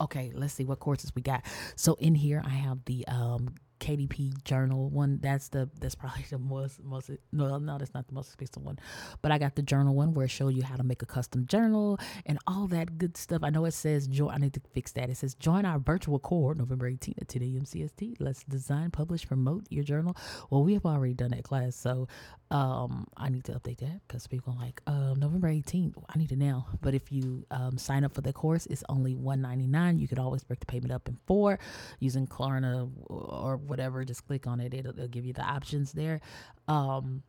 okay, 0.00 0.32
let's 0.34 0.54
see 0.54 0.64
what 0.64 0.80
courses 0.80 1.14
we 1.14 1.22
got. 1.22 1.44
So 1.76 1.94
in 2.00 2.14
here, 2.14 2.42
I 2.44 2.50
have 2.50 2.84
the 2.86 3.06
um, 3.08 3.54
KDP 3.82 4.42
journal 4.44 4.88
one. 4.88 5.18
That's 5.20 5.48
the 5.48 5.68
that's 5.80 5.94
probably 5.94 6.24
the 6.30 6.38
most 6.38 6.82
most 6.82 7.10
no 7.32 7.58
no 7.58 7.78
that's 7.78 7.92
not 7.94 8.06
the 8.06 8.14
most 8.14 8.28
expensive 8.28 8.62
one, 8.62 8.78
but 9.20 9.32
I 9.32 9.38
got 9.38 9.56
the 9.56 9.62
journal 9.62 9.94
one 9.94 10.14
where 10.14 10.26
it 10.26 10.30
shows 10.30 10.54
you 10.54 10.62
how 10.62 10.76
to 10.76 10.84
make 10.84 11.02
a 11.02 11.06
custom 11.06 11.46
journal 11.46 11.98
and 12.24 12.38
all 12.46 12.68
that 12.68 12.96
good 12.98 13.16
stuff. 13.16 13.42
I 13.42 13.50
know 13.50 13.64
it 13.64 13.72
says 13.72 14.06
join. 14.06 14.30
I 14.30 14.38
need 14.38 14.54
to 14.54 14.60
fix 14.72 14.92
that. 14.92 15.10
It 15.10 15.16
says 15.16 15.34
join 15.34 15.64
our 15.64 15.78
virtual 15.80 16.18
core 16.20 16.54
November 16.54 16.90
18th 16.90 17.20
at 17.20 17.28
10 17.28 17.42
a.m. 17.42 17.64
CST. 17.64 18.16
Let's 18.20 18.44
design, 18.44 18.90
publish, 18.90 19.26
promote 19.26 19.66
your 19.70 19.84
journal. 19.84 20.16
Well, 20.50 20.62
we 20.62 20.74
have 20.74 20.86
already 20.86 21.14
done 21.14 21.32
that 21.32 21.42
class, 21.42 21.74
so 21.74 22.06
um, 22.52 23.06
I 23.16 23.30
need 23.30 23.44
to 23.44 23.52
update 23.52 23.78
that 23.78 24.00
because 24.06 24.26
people 24.26 24.54
are 24.56 24.64
like 24.64 24.80
um, 24.86 25.18
November 25.18 25.48
18th. 25.48 25.94
I 26.08 26.18
need 26.18 26.30
it 26.30 26.38
now. 26.38 26.66
But 26.82 26.94
if 26.94 27.10
you 27.10 27.46
um, 27.50 27.78
sign 27.78 28.04
up 28.04 28.14
for 28.14 28.20
the 28.20 28.32
course, 28.32 28.66
it's 28.66 28.84
only 28.88 29.14
199. 29.14 29.98
You 29.98 30.06
could 30.06 30.18
always 30.18 30.44
break 30.44 30.60
the 30.60 30.66
payment 30.66 30.92
up 30.92 31.08
in 31.08 31.16
four 31.26 31.58
using 31.98 32.26
Klarna 32.26 32.90
or 33.06 33.56
whatever, 33.72 34.04
just 34.04 34.26
click 34.26 34.46
on 34.46 34.60
it. 34.60 34.74
It'll, 34.74 34.92
it'll 34.92 35.08
give 35.08 35.24
you 35.24 35.32
the 35.32 35.40
options 35.42 35.92
there. 35.92 36.20
Um, 36.68 37.22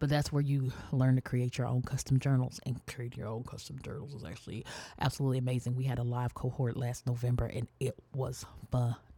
but 0.00 0.08
that's 0.08 0.32
where 0.32 0.42
you 0.42 0.72
learn 0.90 1.14
to 1.14 1.20
create 1.22 1.56
your 1.56 1.68
own 1.68 1.82
custom 1.82 2.18
journals 2.18 2.58
and 2.66 2.84
create 2.86 3.16
your 3.16 3.28
own 3.28 3.44
custom 3.44 3.78
journals 3.82 4.12
is 4.12 4.24
actually 4.24 4.66
absolutely 5.00 5.38
amazing 5.38 5.76
we 5.76 5.84
had 5.84 5.98
a 5.98 6.02
live 6.02 6.34
cohort 6.34 6.76
last 6.76 7.06
november 7.06 7.46
and 7.46 7.68
it 7.80 7.94
was 8.14 8.44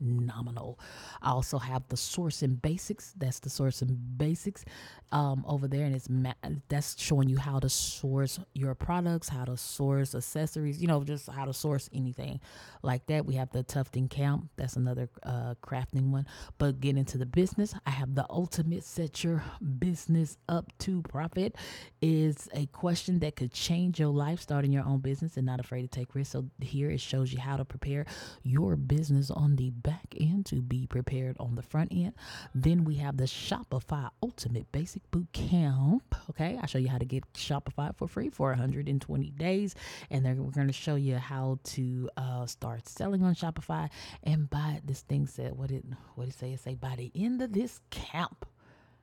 phenomenal. 0.01 0.79
I 1.23 1.31
also 1.31 1.59
have 1.59 1.87
the 1.89 1.97
source 1.97 2.43
and 2.43 2.61
basics. 2.61 3.15
That's 3.17 3.41
the 3.41 3.51
source 3.51 3.83
and 3.83 4.19
basics 4.19 4.65
um, 5.13 5.45
over 5.47 5.69
there 5.69 5.85
and 5.85 5.95
it's 5.95 6.09
ma- 6.09 6.33
that's 6.69 7.01
showing 7.01 7.29
you 7.29 7.39
how 7.39 7.59
to 7.59 7.69
source 7.69 8.39
your 8.55 8.75
products 8.75 9.29
how 9.29 9.45
to 9.45 9.57
source 9.57 10.15
accessories 10.15 10.81
you 10.81 10.89
know 10.89 11.03
just 11.05 11.29
how 11.31 11.45
to 11.45 11.53
source 11.53 11.91
anything 11.93 12.41
like 12.83 13.07
that. 13.07 13.27
We 13.27 13.35
have 13.35 13.51
the 13.51 13.63
tufting 13.63 14.09
camp. 14.09 14.51
That's 14.57 14.77
another 14.77 15.09
uh, 15.25 15.55
crafting 15.63 16.11
one. 16.11 16.27
But 16.59 16.81
get 16.81 16.97
into 16.97 17.19
the 17.19 17.27
business 17.27 17.75
i 17.87 17.91
have 17.91 18.15
the 18.15 18.27
ultimate 18.31 18.85
set 18.85 19.25
your 19.25 19.43
business 19.79 20.39
up 20.49 20.67
to 20.81 21.03
profit. 21.03 21.57
Is 22.01 22.49
a 22.55 22.67
question 22.67 23.19
that 23.21 23.37
could 23.37 23.53
change 23.53 24.01
your 24.01 24.11
life 24.11 24.41
starting 24.41 24.73
your 24.73 24.85
own 24.85 25.01
business 25.01 25.37
and 25.37 25.47
not 25.47 25.61
afraid 25.61 25.83
to 25.83 25.89
take 25.89 26.15
risks. 26.15 26.33
So 26.33 26.47
here 26.61 26.91
it 26.91 27.01
shows 27.01 27.33
you 27.33 27.41
how 27.41 27.57
to 27.57 27.65
prepare 27.65 28.07
your 28.43 28.77
business 28.77 29.31
on 29.31 29.57
the 29.57 29.71
back 29.91 30.15
end 30.21 30.47
to 30.47 30.63
be 30.63 30.87
prepared 30.87 31.37
on 31.41 31.57
the 31.57 31.63
front 31.63 31.91
end 31.91 32.13
then 32.55 32.85
we 32.85 32.95
have 32.95 33.17
the 33.17 33.25
shopify 33.25 34.09
ultimate 34.23 34.71
basic 34.71 35.03
boot 35.11 35.27
camp 35.33 36.15
okay 36.31 36.57
i 36.63 36.67
show 36.67 36.79
you 36.79 36.89
how 36.89 36.97
to 36.97 37.05
get 37.05 37.25
shopify 37.33 37.93
for 37.97 38.07
free 38.07 38.31
for 38.31 38.51
120 38.51 39.31
days 39.31 39.75
and 40.09 40.25
then 40.25 40.45
we're 40.45 40.53
going 40.53 40.69
to 40.69 40.73
show 40.73 40.95
you 40.95 41.17
how 41.17 41.59
to 41.65 42.09
uh, 42.17 42.47
start 42.47 42.89
selling 42.89 43.25
on 43.25 43.35
shopify 43.35 43.91
and 44.23 44.49
by 44.49 44.81
this 44.85 45.01
thing 45.01 45.27
said 45.27 45.57
what 45.57 45.71
did 45.71 45.85
what 46.15 46.27
did 46.27 46.35
it 46.35 46.39
say 46.39 46.53
it 46.53 46.61
say 46.61 46.77
by 46.77 46.95
the 46.95 47.11
end 47.17 47.43
of 47.43 47.53
this 47.53 47.81
camp 47.91 48.47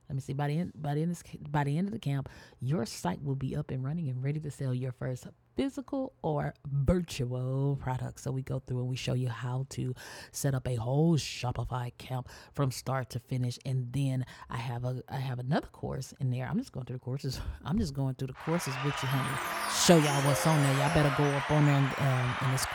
let 0.08 0.14
me 0.14 0.22
see. 0.22 0.32
By 0.32 0.48
the 0.48 0.58
end, 0.58 0.72
by 0.74 0.94
the 0.94 1.02
end, 1.02 1.22
by 1.50 1.64
the 1.64 1.76
end 1.76 1.88
of 1.88 1.92
the 1.92 1.98
camp, 1.98 2.30
your 2.60 2.86
site 2.86 3.22
will 3.22 3.34
be 3.34 3.54
up 3.54 3.70
and 3.70 3.84
running 3.84 4.08
and 4.08 4.24
ready 4.24 4.40
to 4.40 4.50
sell 4.50 4.72
your 4.72 4.92
first 4.92 5.26
physical 5.58 6.12
or 6.22 6.54
virtual 6.72 7.76
products. 7.82 8.22
So 8.22 8.30
we 8.30 8.42
go 8.42 8.60
through 8.60 8.78
and 8.78 8.88
we 8.88 8.94
show 8.94 9.14
you 9.14 9.28
how 9.28 9.66
to 9.70 9.92
set 10.30 10.54
up 10.54 10.68
a 10.68 10.76
whole 10.76 11.16
Shopify 11.16 11.88
account 11.88 12.28
from 12.54 12.70
start 12.70 13.10
to 13.10 13.18
finish. 13.18 13.58
And 13.66 13.92
then 13.92 14.24
I 14.48 14.58
have 14.58 14.84
a 14.84 15.02
I 15.08 15.16
have 15.16 15.40
another 15.40 15.66
course 15.66 16.14
in 16.20 16.30
there. 16.30 16.46
I'm 16.48 16.58
just 16.58 16.70
going 16.70 16.86
through 16.86 16.98
the 16.98 17.04
courses. 17.04 17.40
I'm 17.64 17.76
just 17.76 17.92
going 17.92 18.14
through 18.14 18.28
the 18.28 18.34
courses 18.34 18.72
with 18.84 18.94
you, 19.02 19.08
honey. 19.08 19.36
Show 19.84 19.96
y'all 19.96 20.22
what's 20.22 20.46
on 20.46 20.62
there. 20.62 20.74
Y'all 20.74 20.94
better 20.94 21.12
go 21.18 21.24
up 21.24 21.50
on 21.50 21.64
there 21.66 21.74
and, 21.74 21.86
um, 21.98 22.36
and 22.42 22.54
it's 22.54 22.66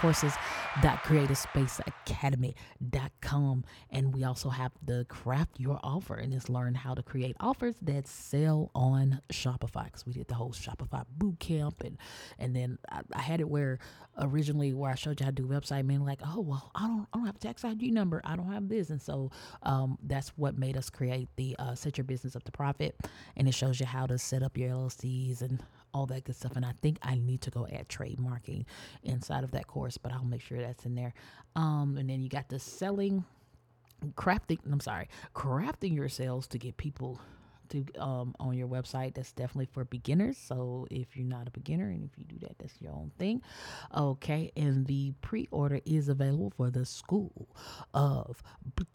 com 3.21 3.63
and 3.89 4.13
we 4.13 4.23
also 4.23 4.49
have 4.49 4.71
the 4.83 5.05
craft 5.07 5.59
your 5.59 5.79
offer 5.83 6.15
and 6.15 6.33
it's 6.33 6.49
learn 6.49 6.75
how 6.75 6.93
to 6.93 7.01
create 7.01 7.35
offers 7.39 7.75
that 7.81 8.07
sell 8.07 8.69
on 8.75 9.21
shopify 9.31 9.85
because 9.85 10.05
we 10.05 10.13
did 10.13 10.27
the 10.27 10.35
whole 10.35 10.51
shopify 10.51 11.05
boot 11.17 11.39
camp 11.39 11.81
and 11.83 11.97
and 12.37 12.55
then 12.55 12.72
I, 12.89 13.01
I, 13.13 13.21
had 13.21 13.39
it 13.39 13.49
where 13.49 13.79
originally 14.19 14.73
where 14.73 14.91
I 14.91 14.95
showed 14.95 15.19
you 15.19 15.25
how 15.25 15.31
to 15.31 15.36
do 15.36 15.47
website, 15.47 15.86
mean 15.86 16.05
like, 16.05 16.19
oh 16.25 16.41
well, 16.41 16.71
I 16.75 16.88
don't 16.88 17.07
I 17.13 17.17
don't 17.17 17.25
have 17.25 17.36
a 17.36 17.39
tax 17.39 17.63
ID 17.65 17.91
number, 17.91 18.21
I 18.23 18.36
don't 18.36 18.51
have 18.51 18.69
this, 18.69 18.89
and 18.89 19.01
so 19.01 19.31
um, 19.63 19.97
that's 20.03 20.29
what 20.36 20.57
made 20.57 20.77
us 20.77 20.89
create 20.89 21.29
the 21.36 21.55
uh, 21.59 21.75
set 21.75 21.97
your 21.97 22.05
business 22.05 22.36
up 22.36 22.43
to 22.43 22.51
profit, 22.51 22.95
and 23.36 23.47
it 23.47 23.53
shows 23.53 23.79
you 23.79 23.86
how 23.86 24.05
to 24.05 24.17
set 24.17 24.43
up 24.43 24.57
your 24.57 24.69
LLCs 24.69 25.41
and 25.41 25.63
all 25.93 26.05
that 26.07 26.23
good 26.23 26.36
stuff. 26.36 26.55
And 26.55 26.65
I 26.65 26.73
think 26.81 26.97
I 27.03 27.15
need 27.15 27.41
to 27.41 27.51
go 27.51 27.67
add 27.71 27.88
trademarking 27.88 28.65
inside 29.03 29.43
of 29.43 29.51
that 29.51 29.67
course, 29.67 29.97
but 29.97 30.12
I'll 30.12 30.25
make 30.25 30.41
sure 30.41 30.59
that's 30.59 30.86
in 30.86 30.95
there. 30.95 31.13
Um, 31.55 31.97
and 31.99 32.09
then 32.09 32.21
you 32.21 32.29
got 32.29 32.49
the 32.49 32.59
selling 32.59 33.25
crafting 34.15 34.59
i'm 34.69 34.81
sorry 34.81 35.07
crafting 35.33 35.95
your 35.95 36.09
sales 36.09 36.45
to 36.45 36.57
get 36.57 36.75
people 36.75 37.21
to 37.69 37.86
um, 37.99 38.36
on 38.39 38.58
your 38.58 38.67
website. 38.67 39.15
That's 39.15 39.32
definitely 39.32 39.67
for 39.71 39.86
beginners. 39.86 40.38
So 40.38 40.88
if 40.91 41.15
you're 41.15 41.26
not 41.26 41.47
a 41.47 41.52
beginner 41.52 41.89
and 41.89 42.04
if 42.04 42.17
you 42.17 42.26
do 42.26 42.38
that, 42.41 42.58
that's 42.60 42.80
your 42.82 42.91
own 42.91 43.12
thing. 43.17 43.41
Okay, 43.95 44.52
and 44.56 44.86
the 44.86 45.13
pre-order 45.21 45.80
is 45.86 46.10
available 46.10 46.52
for 46.56 46.69
the 46.69 46.86
School 46.86 47.47
of 47.93 48.41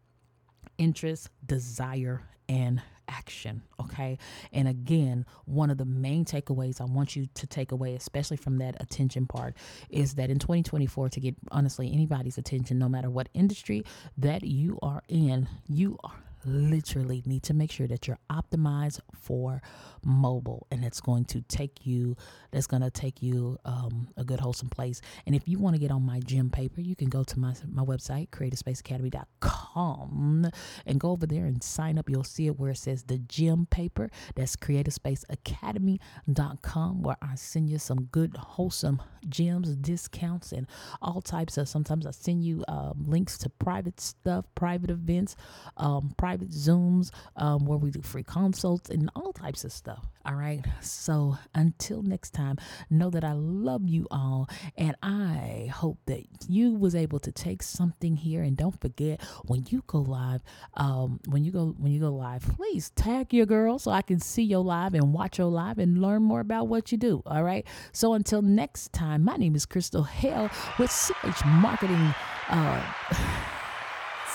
interest 0.77 1.29
desire 1.45 2.21
and 2.49 2.81
action. 3.07 3.63
Okay. 3.79 4.17
And 4.51 4.67
again, 4.67 5.25
one 5.45 5.69
of 5.69 5.77
the 5.77 5.85
main 5.85 6.25
takeaways 6.25 6.81
I 6.81 6.85
want 6.85 7.15
you 7.15 7.27
to 7.33 7.47
take 7.47 7.71
away, 7.71 7.95
especially 7.95 8.37
from 8.37 8.57
that 8.57 8.75
attention 8.81 9.27
part, 9.27 9.55
is 9.89 10.15
that 10.15 10.29
in 10.29 10.39
2024, 10.39 11.09
to 11.09 11.19
get 11.19 11.35
honestly 11.51 11.91
anybody's 11.91 12.37
attention, 12.37 12.79
no 12.79 12.89
matter 12.89 13.09
what 13.09 13.29
industry 13.33 13.83
that 14.17 14.43
you 14.43 14.79
are 14.81 15.03
in, 15.07 15.47
you 15.67 15.97
are 16.03 16.26
literally 16.47 17.21
need 17.25 17.43
to 17.43 17.53
make 17.53 17.71
sure 17.71 17.87
that 17.87 18.07
you're 18.07 18.17
optimized 18.31 19.01
for 19.13 19.61
mobile 20.03 20.65
and 20.71 20.83
it's 20.85 21.01
going 21.01 21.25
to 21.25 21.41
take 21.41 21.85
you 21.85 22.15
that's 22.51 22.67
going 22.67 22.81
to 22.81 22.89
take 22.89 23.21
you 23.21 23.57
um, 23.65 24.07
a 24.17 24.23
good 24.23 24.39
wholesome 24.39 24.69
place. 24.69 25.01
And 25.25 25.35
if 25.35 25.45
you 25.47 25.59
want 25.59 25.75
to 25.75 25.79
get 25.79 25.91
on 25.91 26.01
my 26.03 26.21
gym 26.21 26.49
paper 26.49 26.81
you 26.81 26.95
can 26.95 27.09
go 27.09 27.23
to 27.23 27.39
my, 27.39 27.53
my 27.69 27.83
website 27.83 28.29
creativespaceacademy.com 28.29 30.51
and 30.85 30.99
go 30.99 31.11
over 31.11 31.27
there 31.27 31.45
and 31.45 31.63
sign 31.63 31.97
up. 31.97 32.09
You'll 32.09 32.23
see 32.23 32.47
it 32.47 32.59
where 32.59 32.71
it 32.71 32.77
says 32.77 33.03
the 33.03 33.17
gym 33.17 33.67
paper. 33.69 34.09
That's 34.35 34.55
creativespaceacademy.com 34.55 37.01
where 37.01 37.17
i 37.21 37.35
send 37.35 37.69
you 37.69 37.79
some 37.79 38.03
good 38.11 38.35
wholesome 38.37 39.01
gyms 39.27 39.79
discounts 39.81 40.51
and 40.51 40.67
all 41.01 41.21
types 41.21 41.57
of 41.57 41.67
sometimes 41.67 42.05
i 42.05 42.11
send 42.11 42.43
you 42.43 42.63
um, 42.67 43.05
links 43.07 43.37
to 43.37 43.49
private 43.49 43.99
stuff 43.99 44.45
private 44.55 44.89
events 44.89 45.35
um, 45.77 46.13
private 46.17 46.36
private 46.37 46.53
Zooms 46.53 47.09
um, 47.35 47.65
where 47.65 47.77
we 47.77 47.89
do 47.89 48.01
free 48.01 48.23
consults 48.23 48.89
and 48.89 49.09
all 49.15 49.33
types 49.33 49.63
of 49.63 49.71
stuff. 49.71 50.05
All 50.25 50.35
right. 50.35 50.63
So 50.81 51.37
until 51.55 52.03
next 52.03 52.31
time, 52.33 52.57
know 52.89 53.09
that 53.09 53.23
I 53.23 53.31
love 53.33 53.87
you 53.87 54.07
all, 54.11 54.49
and 54.77 54.95
I 55.01 55.71
hope 55.73 55.97
that 56.05 56.23
you 56.47 56.73
was 56.73 56.95
able 56.95 57.19
to 57.21 57.31
take 57.31 57.63
something 57.63 58.15
here. 58.15 58.43
And 58.43 58.55
don't 58.55 58.79
forget 58.79 59.21
when 59.45 59.65
you 59.69 59.83
go 59.87 59.99
live, 59.99 60.43
um, 60.75 61.19
when 61.27 61.43
you 61.43 61.51
go 61.51 61.75
when 61.77 61.91
you 61.91 61.99
go 61.99 62.09
live, 62.13 62.43
please 62.43 62.91
tag 62.91 63.33
your 63.33 63.45
girl 63.45 63.79
so 63.79 63.91
I 63.91 64.01
can 64.01 64.19
see 64.19 64.43
your 64.43 64.63
live 64.63 64.93
and 64.93 65.13
watch 65.13 65.37
your 65.37 65.47
live 65.47 65.79
and 65.79 66.01
learn 66.01 66.23
more 66.23 66.41
about 66.41 66.67
what 66.67 66.91
you 66.91 66.97
do. 66.97 67.23
All 67.25 67.43
right. 67.43 67.65
So 67.93 68.13
until 68.13 68.41
next 68.41 68.93
time, 68.93 69.23
my 69.23 69.37
name 69.37 69.55
is 69.55 69.65
Crystal 69.65 70.03
Hale 70.03 70.49
with 70.77 70.91
CH 70.91 71.45
Marketing. 71.45 72.13
Uh, 72.49 72.83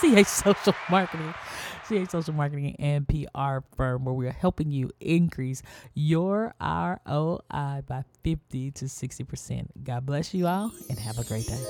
CH 0.03 0.27
Social 0.27 0.75
Marketing, 0.91 1.33
Social 2.11 2.35
Marketing 2.35 2.75
and 2.79 3.07
PR 3.07 3.59
firm 3.77 4.05
where 4.05 4.15
we 4.15 4.27
are 4.27 4.33
helping 4.33 4.71
you 4.71 4.91
increase 5.01 5.63
your 5.95 6.55
ROI 6.61 7.83
by 7.87 8.05
50 8.25 8.71
to 8.73 8.85
60%. 8.87 9.67
God 9.85 10.07
bless 10.07 10.33
you 10.33 10.47
all 10.47 10.73
and 10.89 10.99
have 10.99 11.19
a 11.19 11.25
great 11.25 11.47
day. 11.47 11.65